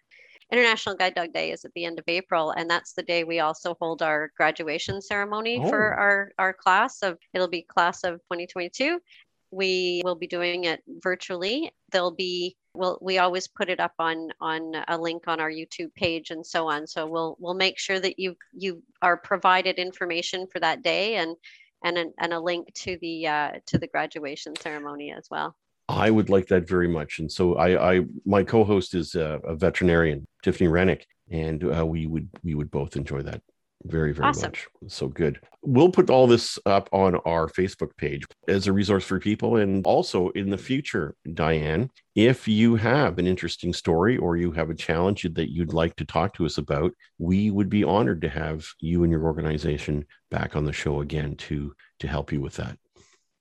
[0.52, 3.40] International Guide Dog Day is at the end of April, and that's the day we
[3.40, 6.00] also hold our graduation ceremony for Oh.
[6.00, 9.00] our, our class of it'll be class of 2022.
[9.50, 11.72] We will be doing it virtually.
[11.92, 15.94] There'll be well, we always put it up on on a link on our YouTube
[15.94, 16.86] page and so on.
[16.86, 21.36] So we'll we'll make sure that you you are provided information for that day and
[21.84, 25.54] and an, and a link to the uh, to the graduation ceremony as well.
[25.88, 27.18] I would like that very much.
[27.18, 32.06] And so I, I my co-host is a, a veterinarian, Tiffany Rennick, and uh, we
[32.06, 33.42] would we would both enjoy that
[33.86, 34.48] very very Awesome.
[34.48, 34.66] much.
[34.88, 35.40] So good.
[35.62, 39.84] We'll put all this up on our Facebook page as a resource for people, and
[39.86, 44.74] also in the future, Diane, if you have an interesting story or you have a
[44.74, 48.66] challenge that you'd like to talk to us about, we would be honored to have
[48.80, 52.76] you and your organization back on the show again to to help you with that.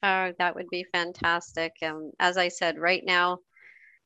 [0.04, 1.74] Oh, that would be fantastic.
[1.82, 3.40] Um, as I said, right now,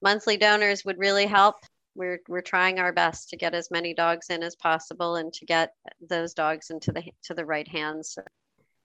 [0.02, 1.56] monthly donors would really help.
[1.98, 5.46] We're we're trying our best to get as many dogs in as possible and to
[5.46, 5.74] get
[6.08, 8.18] those dogs into the to the right hands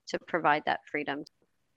[0.07, 1.23] to provide that freedom.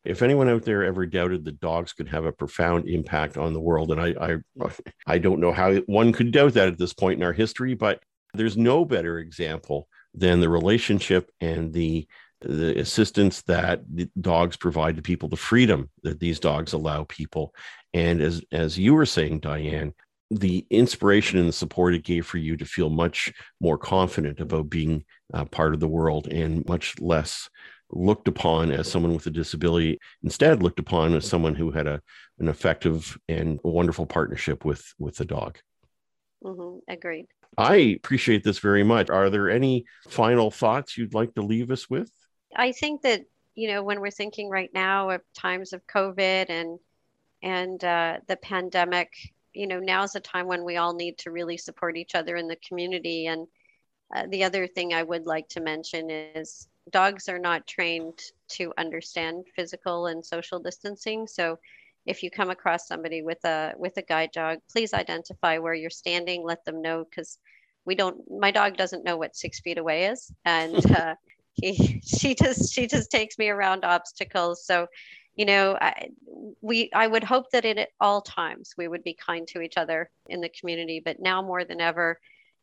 [0.04, 3.60] if anyone out there ever doubted that dogs could have a profound impact on the
[3.60, 4.68] world and I, I
[5.06, 8.02] i don't know how one could doubt that at this point in our history but
[8.34, 12.06] there's no better example than the relationship and the
[12.40, 17.54] the assistance that the dogs provide to people the freedom that these dogs allow people
[17.94, 19.92] and as as you were saying diane
[20.30, 24.68] the inspiration and the support it gave for you to feel much more confident about
[24.68, 27.48] being uh, part of the world and much less
[27.92, 32.00] looked upon as someone with a disability instead looked upon as someone who had a
[32.38, 35.58] an effective and wonderful partnership with with the dog.
[36.42, 37.26] Hmm Agreed.
[37.56, 39.08] i appreciate this very much.
[39.10, 42.10] Are there any final thoughts you'd like to leave us with?
[42.54, 43.22] I think that
[43.54, 46.78] you know when we're thinking right now of times of COVID and
[47.42, 49.12] and uh, the pandemic,
[49.56, 52.48] you know now's a time when we all need to really support each other in
[52.48, 53.48] the community and
[54.16, 58.18] Uh, the other thing I would like to mention is dogs are not trained
[58.56, 61.26] to understand physical and social distancing.
[61.26, 61.58] So
[62.06, 65.90] if you come across somebody with a with a guide dog, please identify where you're
[66.04, 66.44] standing.
[66.44, 67.38] Let them know because
[67.84, 68.18] we don't.
[68.30, 71.14] My dog doesn't know what six feet away is, and uh,
[71.54, 74.64] he she just she just takes me around obstacles.
[74.64, 74.86] So
[75.36, 76.08] you know I,
[76.60, 80.10] we i would hope that at all times we would be kind to each other
[80.28, 82.18] in the community but now more than ever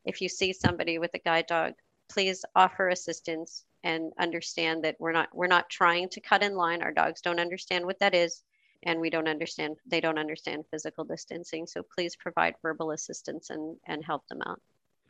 [0.06, 1.74] if you see somebody with a guide dog
[2.10, 6.82] please offer assistance and understand that we're not we're not trying to cut in line.
[6.82, 8.44] Our dogs don't understand what that is
[8.84, 11.66] and we don't understand they don't understand physical distancing.
[11.66, 14.62] So please provide verbal assistance and and help them out.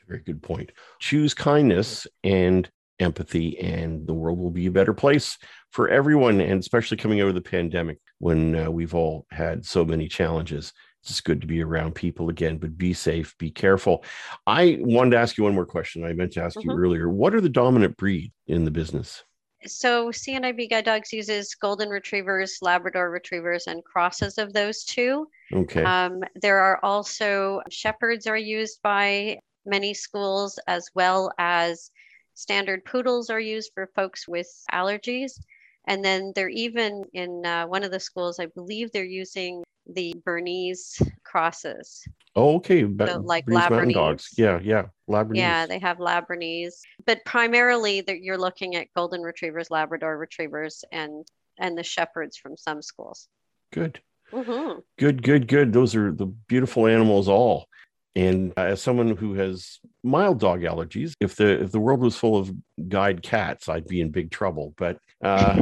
[0.08, 0.72] Very good point.
[1.00, 5.38] Choose kindness and empathy and the world will be a better place
[5.72, 9.84] for everyone and especially coming out of the pandemic when uh, we've all had so
[9.84, 14.04] many challenges it's just good to be around people again but be safe be careful
[14.46, 16.70] i wanted to ask you one more question i meant to ask mm-hmm.
[16.70, 19.24] you earlier what are the dominant breed in the business
[19.66, 25.28] so CNIB Guide Dogs uses golden retrievers, Labrador retrievers, and crosses of those two.
[25.54, 25.84] Okay.
[25.84, 31.92] Um, there are also shepherds are used by many schools as well as
[32.34, 35.40] standard poodles are used for folks with allergies.
[35.88, 40.16] And then they're even in uh, one of the schools, I believe they're using the
[40.24, 42.06] Bernese crosses.
[42.36, 42.82] Oh, okay.
[43.06, 44.30] So like Labrador dogs.
[44.38, 44.86] Yeah, yeah.
[45.08, 45.42] Labrador.
[45.42, 51.28] Yeah, they have Labradors, but primarily you're looking at golden retrievers, Labrador retrievers, and
[51.60, 53.28] and the shepherds from some schools.
[53.72, 54.00] Good.
[54.32, 54.80] Mm-hmm.
[54.98, 55.74] Good, good, good.
[55.74, 57.68] Those are the beautiful animals all.
[58.16, 62.38] And as someone who has mild dog allergies, if the if the world was full
[62.38, 62.52] of
[62.88, 64.76] guide cats, I'd be in big trouble.
[64.78, 65.62] But uh...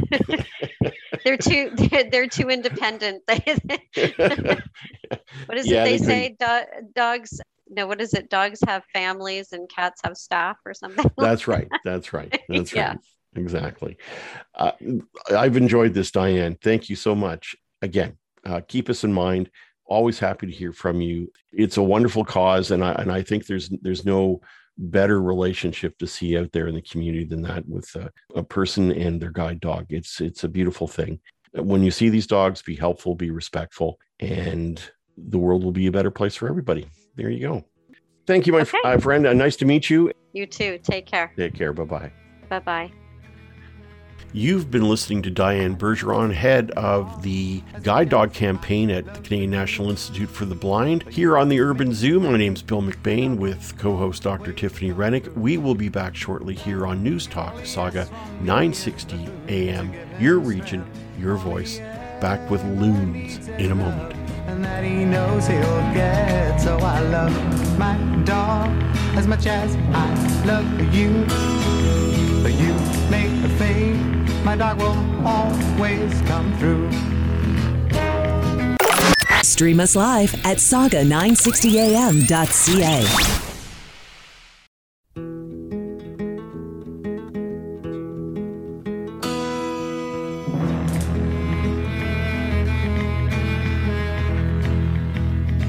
[1.24, 3.22] they're too they're, they're too independent.
[3.26, 3.38] what
[5.56, 6.36] is yeah, it they, they say?
[6.38, 7.40] Do- dogs
[7.74, 8.28] no, what is it?
[8.28, 11.10] Dogs have families and cats have staff or something.
[11.18, 11.68] That's right.
[11.84, 12.40] That's right.
[12.48, 12.88] That's yeah.
[12.88, 12.98] right.
[13.34, 13.96] Exactly.
[14.54, 14.72] Uh,
[15.30, 16.58] I've enjoyed this, Diane.
[16.62, 17.56] Thank you so much.
[17.80, 19.50] Again, uh, keep us in mind
[19.86, 21.30] always happy to hear from you.
[21.52, 24.40] It's a wonderful cause, and I and I think there's there's no
[24.78, 28.90] better relationship to see out there in the community than that with a, a person
[28.92, 29.86] and their guide dog.
[29.90, 31.20] It's it's a beautiful thing.
[31.54, 34.82] When you see these dogs, be helpful, be respectful, and
[35.16, 36.88] the world will be a better place for everybody.
[37.16, 37.64] There you go.
[38.26, 38.78] Thank you, my okay.
[38.78, 39.26] f- uh, friend.
[39.26, 40.12] Uh, nice to meet you.
[40.32, 40.78] You too.
[40.82, 41.32] Take care.
[41.36, 41.72] Take care.
[41.72, 42.12] Bye bye.
[42.48, 43.01] Bye bye.
[44.34, 49.50] You've been listening to Diane Bergeron, head of the Guide Dog campaign at the Canadian
[49.50, 51.02] National Institute for the Blind.
[51.02, 54.54] Here on the Urban Zoo, my name's Bill McBain with co host Dr.
[54.54, 55.28] Tiffany Rennick.
[55.36, 58.08] We will be back shortly here on News Talk Saga
[58.40, 59.92] 960 AM.
[60.18, 60.86] Your region,
[61.18, 61.80] your voice.
[62.22, 64.14] Back with loons in a moment.
[64.46, 65.60] And that he knows he'll
[65.92, 66.56] get.
[66.56, 68.70] So I love my dog
[69.14, 71.26] as much as I love you.
[74.52, 76.92] My dog will always come through.
[79.42, 83.06] Stream us live at saga960am.ca.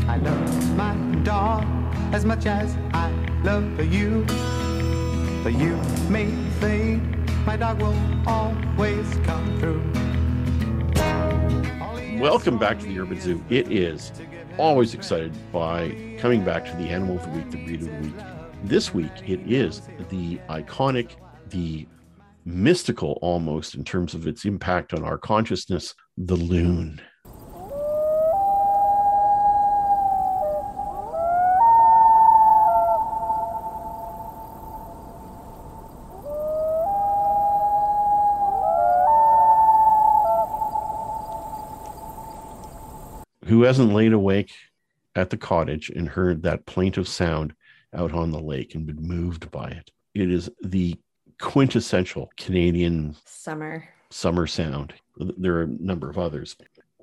[0.10, 1.64] I love my dog
[2.14, 3.10] as much as I
[3.46, 4.26] love you.
[5.42, 5.78] But you
[6.10, 6.30] may
[6.60, 7.13] think
[7.46, 9.84] my dog will always come through.
[12.20, 13.44] Welcome back to the Urban Zoo.
[13.50, 14.14] It is
[14.58, 18.00] always excited by coming back to the animal of the week, the breed of the
[18.00, 18.16] week.
[18.64, 21.18] This week, it is the iconic,
[21.50, 21.86] the
[22.46, 27.02] mystical almost in terms of its impact on our consciousness, the loon.
[43.64, 44.52] Who hasn't laid awake
[45.16, 47.54] at the cottage and heard that plaintive sound
[47.94, 49.90] out on the lake and been moved by it?
[50.14, 51.00] It is the
[51.40, 54.96] quintessential Canadian summer summer sound.
[55.16, 56.58] There are a number of others,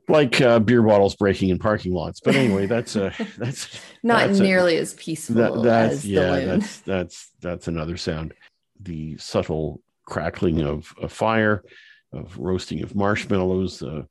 [0.07, 2.21] like uh, beer bottles breaking in parking lots.
[2.21, 6.21] But anyway, that's a that's not that's nearly a, as peaceful that, that's, as yeah,
[6.21, 6.47] the loon.
[6.47, 8.35] That's that's that's another sound.
[8.81, 11.65] The subtle crackling of a fire,
[12.13, 14.03] of roasting of marshmallows, uh,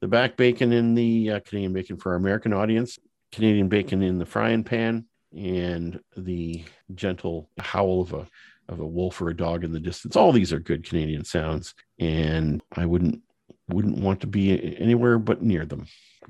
[0.00, 2.98] the back bacon in the uh, Canadian bacon for our American audience,
[3.32, 8.26] Canadian bacon in the frying pan, and the gentle howl of a
[8.68, 10.14] of a wolf or a dog in the distance.
[10.14, 13.22] All these are good Canadian sounds, and I wouldn't
[13.68, 15.86] wouldn't want to be anywhere but near them.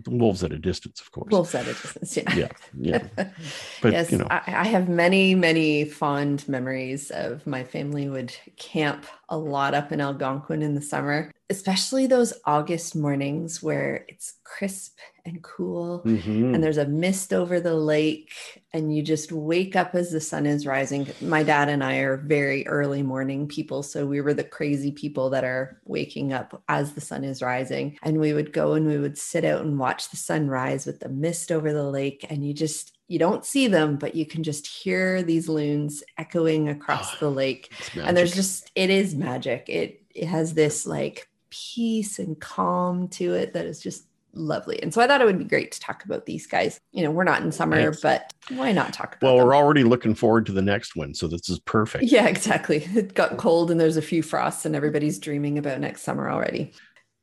[0.06, 1.30] wolves at a distance, of course.
[1.30, 2.34] Wolves at a distance, yeah.
[2.34, 3.28] Yeah, yeah.
[3.82, 8.34] But yes, you know, I, I have many, many fond memories of my family would
[8.56, 14.34] camp a lot up in Algonquin in the summer, especially those August mornings where it's
[14.44, 16.54] crisp and cool Mhm.
[16.54, 18.32] and there's a mist over the lake
[18.72, 21.06] and you just wake up as the sun is rising.
[21.20, 25.30] My dad and I are very early morning people, so we were the crazy people
[25.30, 28.98] that are waking up as the sun is rising and we would go and we
[28.98, 32.46] would sit out and watch the sun rise with the mist over the lake and
[32.46, 37.14] you just you don't see them but you can just hear these loons echoing across
[37.14, 37.72] ah, the lake.
[37.96, 39.64] and there's just it is magic.
[39.68, 44.04] It it has this like peace and calm to it that is just
[44.34, 44.80] lovely.
[44.82, 46.78] And so i thought it would be great to talk about these guys.
[46.92, 48.00] You know we're not in summer Thanks.
[48.00, 49.46] but why not talk about well, them?
[49.46, 52.04] we're already looking forward to the next one, so this is perfect.
[52.04, 52.86] yeah exactly.
[52.94, 56.72] It got cold and there's a few frosts and everybody's dreaming about next summer already.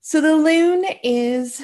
[0.01, 1.63] So the loon is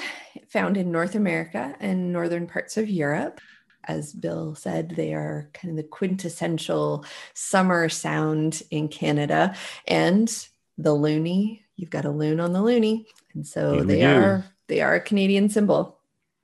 [0.50, 3.40] found in north america and northern parts of europe
[3.86, 9.56] as Bill said, they are kind of the quintessential summer sound in Canada.
[9.88, 10.28] And
[10.78, 13.06] the loonie, you've got a loon on the loonie.
[13.34, 16.00] And so Here they are they are a Canadian symbol.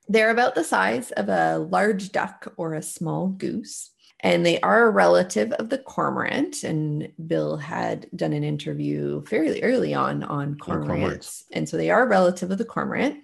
[0.09, 3.91] They're about the size of a large duck or a small goose.
[4.19, 6.63] And they are a relative of the cormorant.
[6.63, 10.88] And Bill had done an interview fairly early on on cormorants.
[10.88, 11.43] cormorants.
[11.51, 13.19] And so they are a relative of the cormorant.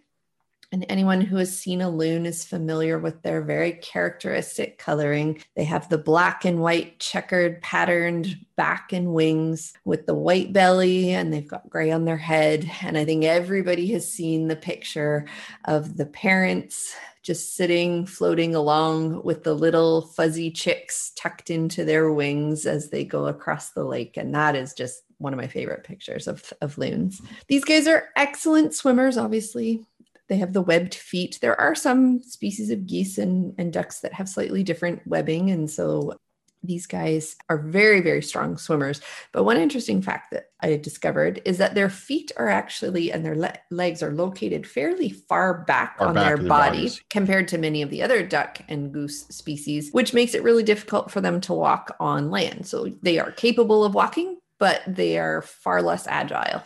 [0.74, 5.44] And anyone who has seen a loon is familiar with their very characteristic coloring.
[5.56, 11.12] They have the black and white checkered patterned back and wings with the white belly,
[11.12, 12.68] and they've got gray on their head.
[12.82, 15.28] And I think everybody has seen the picture
[15.66, 22.12] of the parents just sitting, floating along with the little fuzzy chicks tucked into their
[22.12, 24.18] wings as they go across the lake.
[24.18, 27.22] And that is just one of my favorite pictures of, of loons.
[27.48, 29.86] These guys are excellent swimmers, obviously.
[30.30, 31.40] They have the webbed feet.
[31.42, 35.52] There are some species of geese and, and ducks that have slightly different webbing.
[35.52, 36.18] And so
[36.66, 39.02] these guys are very, very strong swimmers.
[39.34, 43.36] But one interesting fact that I discovered is that their feet are actually and their
[43.36, 47.02] le- legs are located fairly far back Far on back their their body bodies.
[47.10, 51.12] compared to many of the other duck and goose species, which makes it really difficult
[51.12, 52.66] for them to walk on land.
[52.66, 56.64] So they are capable of walking, but they are far less agile.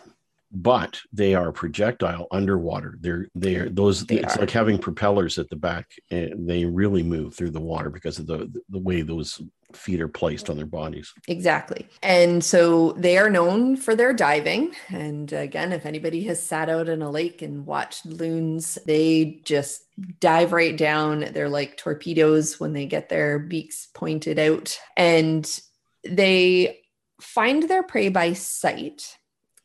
[0.50, 2.96] But they are projectile underwater.
[3.00, 4.06] They're they're mm, those.
[4.06, 4.40] They it's are.
[4.40, 8.26] like having propellers at the back, and they really move through the water because of
[8.26, 9.40] the the way those
[9.74, 11.12] feet are placed on their bodies.
[11.26, 11.86] Exactly.
[12.02, 14.74] And so they are known for their diving.
[14.88, 19.82] And again, if anybody has sat out in a lake and watched loons, they just
[20.20, 21.28] dive right down.
[21.32, 24.78] They're like torpedoes when they get their beaks pointed out.
[24.96, 25.60] And
[26.02, 26.80] they
[27.20, 29.16] find their prey by sight.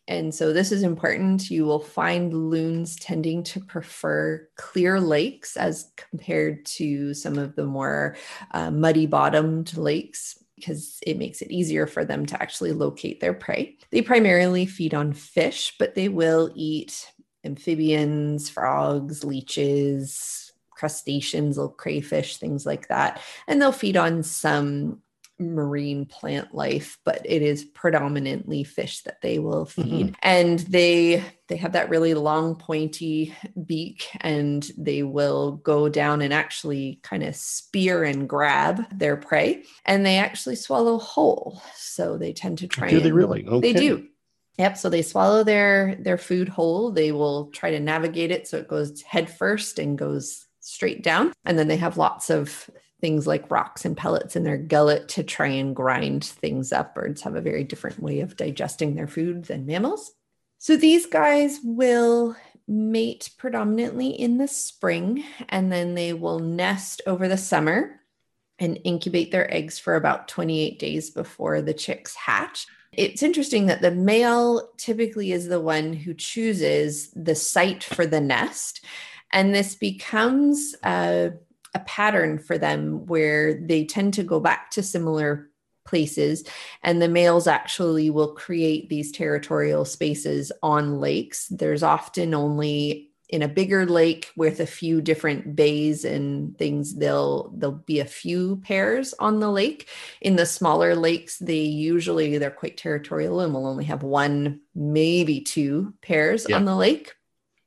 [0.08, 1.50] And so this is important.
[1.50, 7.66] You will find loons tending to prefer clear lakes as compared to some of the
[7.66, 8.18] more
[8.52, 13.34] uh, muddy bottomed lakes because it makes it easier for them to actually locate their
[13.34, 13.78] prey.
[13.92, 17.12] They primarily feed on fish, but they will eat
[17.44, 23.22] amphibians, frogs, leeches, crustaceans, little crayfish, things like that.
[23.48, 25.02] And they'll feed on some
[25.44, 30.16] marine plant life but it is predominantly fish that they will feed Mhm.
[30.22, 33.34] and they they have that really long pointy
[33.66, 39.64] beak and they will go down and actually kind of spear and grab their prey
[39.86, 43.60] and they actually swallow whole so they tend to try Do they and- really?
[43.62, 44.08] they do
[44.60, 44.78] Yep.
[44.78, 46.92] So they swallow their their food whole.
[46.92, 51.34] They will try to navigate it so it goes head first and goes straight down.
[51.44, 52.70] And then they have lots of
[53.04, 56.96] things like rocks and pellets in their gullet to try and grind things up.
[56.96, 60.14] Birds have a very different way of digesting their food than mammals.
[60.58, 67.28] So these guys will mate predominantly in the spring and then they will nest over
[67.28, 68.00] the summer
[68.58, 72.68] and incubate their eggs for about 28 days before the chicks hatch.
[72.94, 78.22] It's interesting that the male typically is the one who chooses the site for the
[78.22, 78.86] nest.
[79.34, 81.32] And this becomes a,
[81.74, 85.50] a pattern for them where they tend to go back to similar
[85.86, 86.44] places.
[86.82, 91.48] And the males actually will create these territorial spaces on lakes.
[91.50, 97.50] There's often only in a bigger lake with a few different bays and things they'll
[97.58, 99.90] there'll be a few pairs on the lake
[100.22, 105.42] in the smaller lakes they usually they're quite territorial and will only have one maybe
[105.42, 106.58] two pairs Yeah.
[106.58, 107.16] on the lake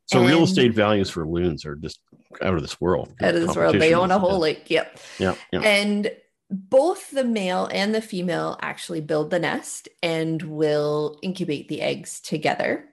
[0.07, 1.99] So real estate values for loons are just
[2.43, 3.15] out of this world.
[3.23, 5.61] out of this world they own a whole lake yep Yeah, yeah.
[5.61, 6.11] and
[6.51, 12.21] both the male and the female actually build the nest and will incubate the eggs
[12.21, 12.85] together.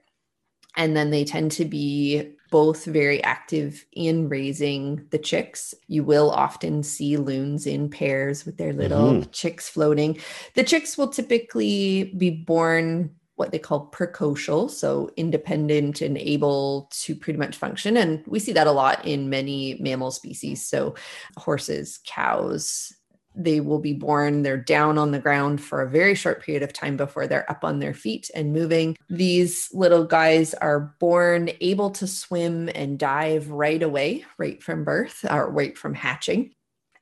[0.76, 5.72] And then they tend to be both very active in raising the chicks.
[5.86, 9.30] You will often see loons in pairs with their little Mhm.
[9.30, 10.18] chicks floating.
[10.54, 17.16] The chicks will typically be born what they call precocial, so independent and able to
[17.16, 17.96] pretty much function.
[17.96, 20.64] And we see that a lot in many mammal species.
[20.64, 20.94] So
[21.36, 22.92] horses, cows,
[23.34, 26.72] they will be born, they're down on the ground for a very short period of
[26.72, 28.96] time before they're up on their feet and moving.
[29.10, 35.24] These little guys are born able to swim and dive right away, right from birth
[35.28, 36.54] or right from hatching.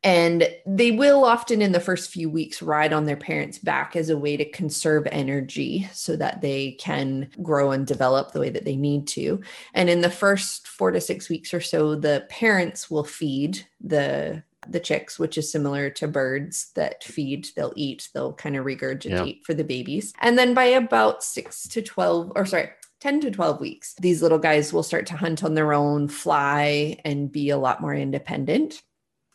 [0.05, 4.09] And they will often, in the first few weeks, ride on their parents' back as
[4.09, 8.65] a way to conserve energy so that they can grow and develop the way that
[8.65, 9.41] they need to.
[9.75, 14.43] And in the first four to six weeks or so, the parents will feed the
[14.69, 19.45] the chicks, which is similar to birds that feed, they'll eat, they'll kind of regurgitate
[19.45, 20.13] for the babies.
[20.21, 24.39] And then by about six to 12, or sorry, 10 to 12 weeks, these little
[24.39, 28.83] guys will start to hunt on their own, fly, and be a lot more independent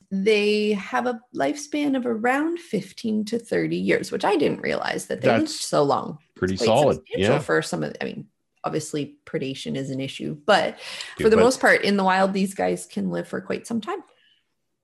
[0.10, 5.22] they have a lifespan of around 15 to 30 years, which I didn't realize that
[5.22, 6.20] they lived That's so long.
[6.36, 7.40] pretty solid, yeah.
[7.40, 8.28] For some of, I mean,
[8.64, 10.80] obviously predation is an issue, but
[11.20, 13.82] for the but- most part, in the wild, these guys can live for quite some
[13.82, 14.00] time.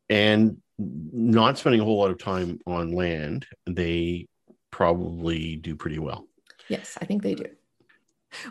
[0.10, 4.28] and not spending a whole lot of time on land, they
[4.72, 6.28] probably do pretty well.
[6.68, 7.46] Yes, I think they do.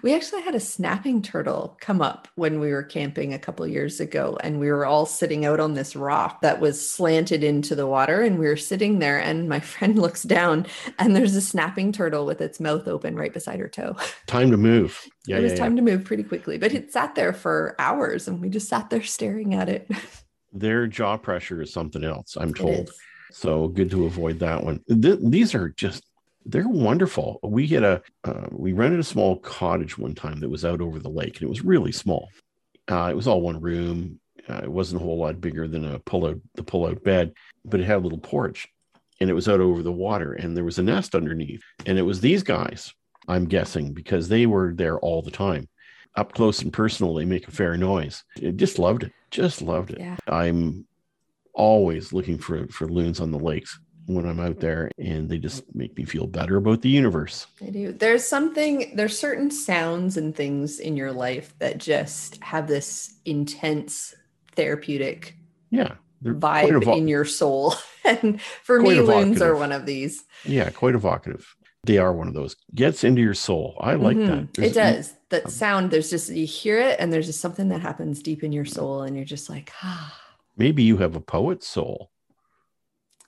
[0.02, 4.00] We actually had a snapping turtle come up when we were camping a couple years
[4.00, 7.86] ago, and we were all sitting out on this rock that was slanted into the
[7.86, 8.22] water.
[8.22, 10.66] And we were sitting there, and my friend looks down,
[10.98, 13.96] and there's a snapping turtle with its mouth open right beside her toe.
[14.26, 15.00] Time to move.
[15.26, 15.84] Yeah, it was yeah, time yeah.
[15.84, 19.02] to move pretty quickly, but it sat there for hours, and we just sat there
[19.02, 19.88] staring at it.
[20.52, 22.90] Their jaw pressure is something else, I'm told.
[23.30, 24.80] So good to avoid that one.
[24.88, 26.04] Th- these are just
[26.44, 27.38] they're wonderful.
[27.42, 30.98] We had a uh, we rented a small cottage one time that was out over
[30.98, 32.28] the lake, and it was really small.
[32.90, 34.20] Uh, it was all one room.
[34.48, 37.32] Uh, it wasn't a whole lot bigger than a pull out the pull out bed,
[37.64, 38.68] but it had a little porch,
[39.20, 42.02] and it was out over the water, and there was a nest underneath, and it
[42.02, 42.92] was these guys.
[43.28, 45.68] I'm guessing because they were there all the time,
[46.16, 47.14] up close and personal.
[47.14, 48.24] They make a fair noise.
[48.44, 49.12] I just loved it.
[49.30, 50.00] Just loved it.
[50.00, 50.16] Yeah.
[50.26, 50.86] I'm
[51.54, 55.62] always looking for for loons on the lakes when I'm out there, and they just
[55.74, 57.46] make me feel better about the universe.
[57.64, 57.92] I do.
[57.92, 64.14] There's something, there's certain sounds and things in your life that just have this intense
[64.56, 65.36] therapeutic
[65.70, 65.94] Yeah,
[66.24, 67.74] vibe evo- in your soul.
[68.04, 70.24] And for Quite me, loons are one of these.
[70.44, 71.46] yeah, quite evocative.
[71.84, 73.76] They are one of those gets into your soul.
[73.80, 74.26] I like Mhm.
[74.26, 74.64] that.
[74.64, 75.14] It There's- does.
[75.30, 78.50] That sound, there's just, you hear it, and there's just something that happens deep in
[78.52, 80.18] your soul, and you're just like, ah.
[80.56, 82.10] Maybe you have a poet's soul.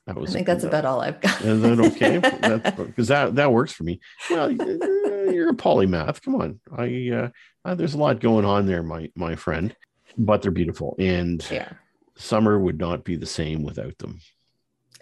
[0.06, 1.40] That I think that's about all I've got.
[1.40, 2.18] Is that okay?
[2.86, 4.00] Because that that works for me.
[4.30, 6.20] Well, uh, you're a polymath.
[6.22, 7.28] Come on, I uh,
[7.64, 9.74] uh, there's a lot going on there, my my friend.
[10.18, 11.70] But they're beautiful, and Yeah.
[12.16, 14.20] summer would not be the same without them.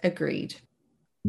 [0.03, 0.55] Agreed.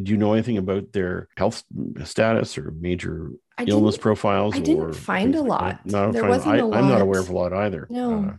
[0.01, 1.64] Do you know anything about their health
[2.05, 5.85] status or major I illness didn't- I didn't or find a lot.
[5.87, 7.87] Not There wasn't I, a I'm not aware of a lot either.
[7.91, 8.14] No.
[8.14, 8.33] Uh,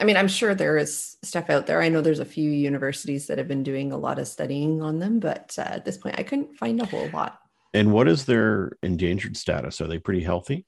[0.00, 1.82] I mean, I'm sure there is stuff out there.
[1.82, 4.98] I know there's a few universities that have been doing a lot of studying on
[4.98, 7.38] them, but uh, at this point, I couldn't find a whole lot.
[7.74, 9.80] and what is their endangered status?
[9.80, 10.66] Are they pretty healthy?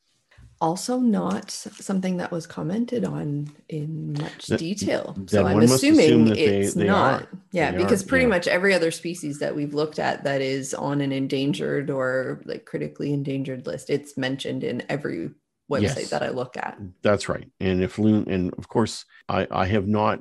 [0.61, 5.14] Also, not something that was commented on in much Th- detail.
[5.27, 7.22] So I'm must assume assuming they- it's they not.
[7.22, 7.29] are.
[7.53, 8.29] Yeah, They because are, pretty yeah.
[8.31, 12.64] much every other species that we've looked at that is on an endangered or like
[12.64, 15.31] critically endangered list, it's mentioned in every
[15.71, 16.11] website Yes.
[16.11, 16.79] that I look at.
[17.03, 17.49] That's right.
[17.61, 20.21] And if loon, and of course, I, I have not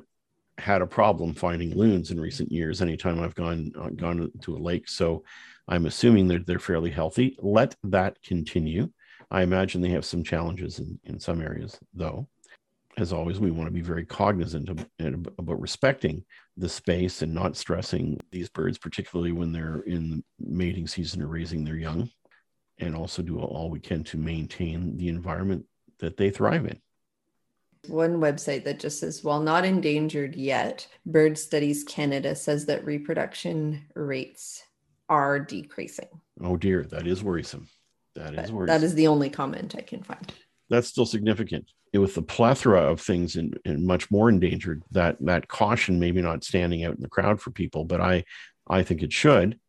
[0.58, 2.80] had a problem finding loons in recent years.
[2.80, 5.24] Anytime I've gone uh, gone to a lake, so
[5.68, 7.36] I'm assuming that they're fairly healthy.
[7.40, 8.90] Let that continue.
[9.30, 12.28] I imagine they have some challenges in, in some areas, though.
[12.96, 16.24] As always, we want to be very cognizant of, about respecting
[16.56, 21.64] the space and not stressing these birds, particularly when they're in mating season or raising
[21.64, 22.08] their young,
[22.78, 25.64] and also do all we can to maintain the environment
[25.98, 26.80] that they thrive in.
[27.88, 33.84] One website that just says, while not endangered yet, Bird Studies Canada says that reproduction
[33.94, 34.62] rates
[35.08, 36.08] are decreasing.
[36.42, 37.68] Oh dear, that is worrisome.
[38.14, 38.66] That is worrisome.
[38.66, 40.32] That is the only comment I can find.
[40.70, 41.70] That's still significant.
[41.92, 46.42] With the plethora of things and, and much more endangered, that that caution maybe not
[46.42, 48.24] standing out in the crowd for people, but I
[48.68, 49.60] I think it should.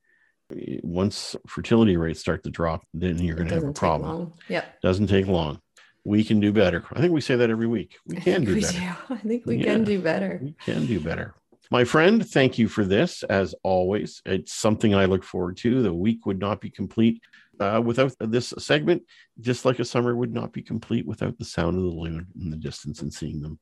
[0.83, 4.33] Once fertility rates start to drop, then you're going to have a problem.
[4.47, 4.65] Yeah.
[4.81, 5.59] Doesn't take long.
[6.03, 6.83] We can do better.
[6.93, 7.97] I think we say that every week.
[8.05, 8.79] We can do we better.
[8.79, 8.95] do.
[9.15, 10.39] I think we can do better.
[10.41, 11.33] We can do better.
[11.71, 13.23] My friend, thank you for this.
[13.23, 15.81] As always, it's something I look forward to.
[15.81, 17.21] The week would not be complete
[17.59, 19.01] Uh, without this segment,
[19.39, 22.49] just like a summer would not be complete without the sound of the loon in
[22.51, 23.57] the distance and seeing them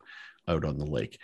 [0.47, 1.17] out on the lake.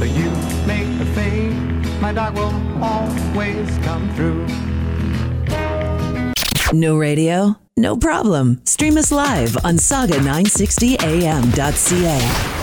[0.00, 0.30] You
[0.66, 1.49] make a fade,
[2.00, 4.46] my dog will always come through.
[6.72, 7.56] No radio?
[7.76, 8.60] No problem.
[8.64, 12.59] Stream us live on saga960am.ca.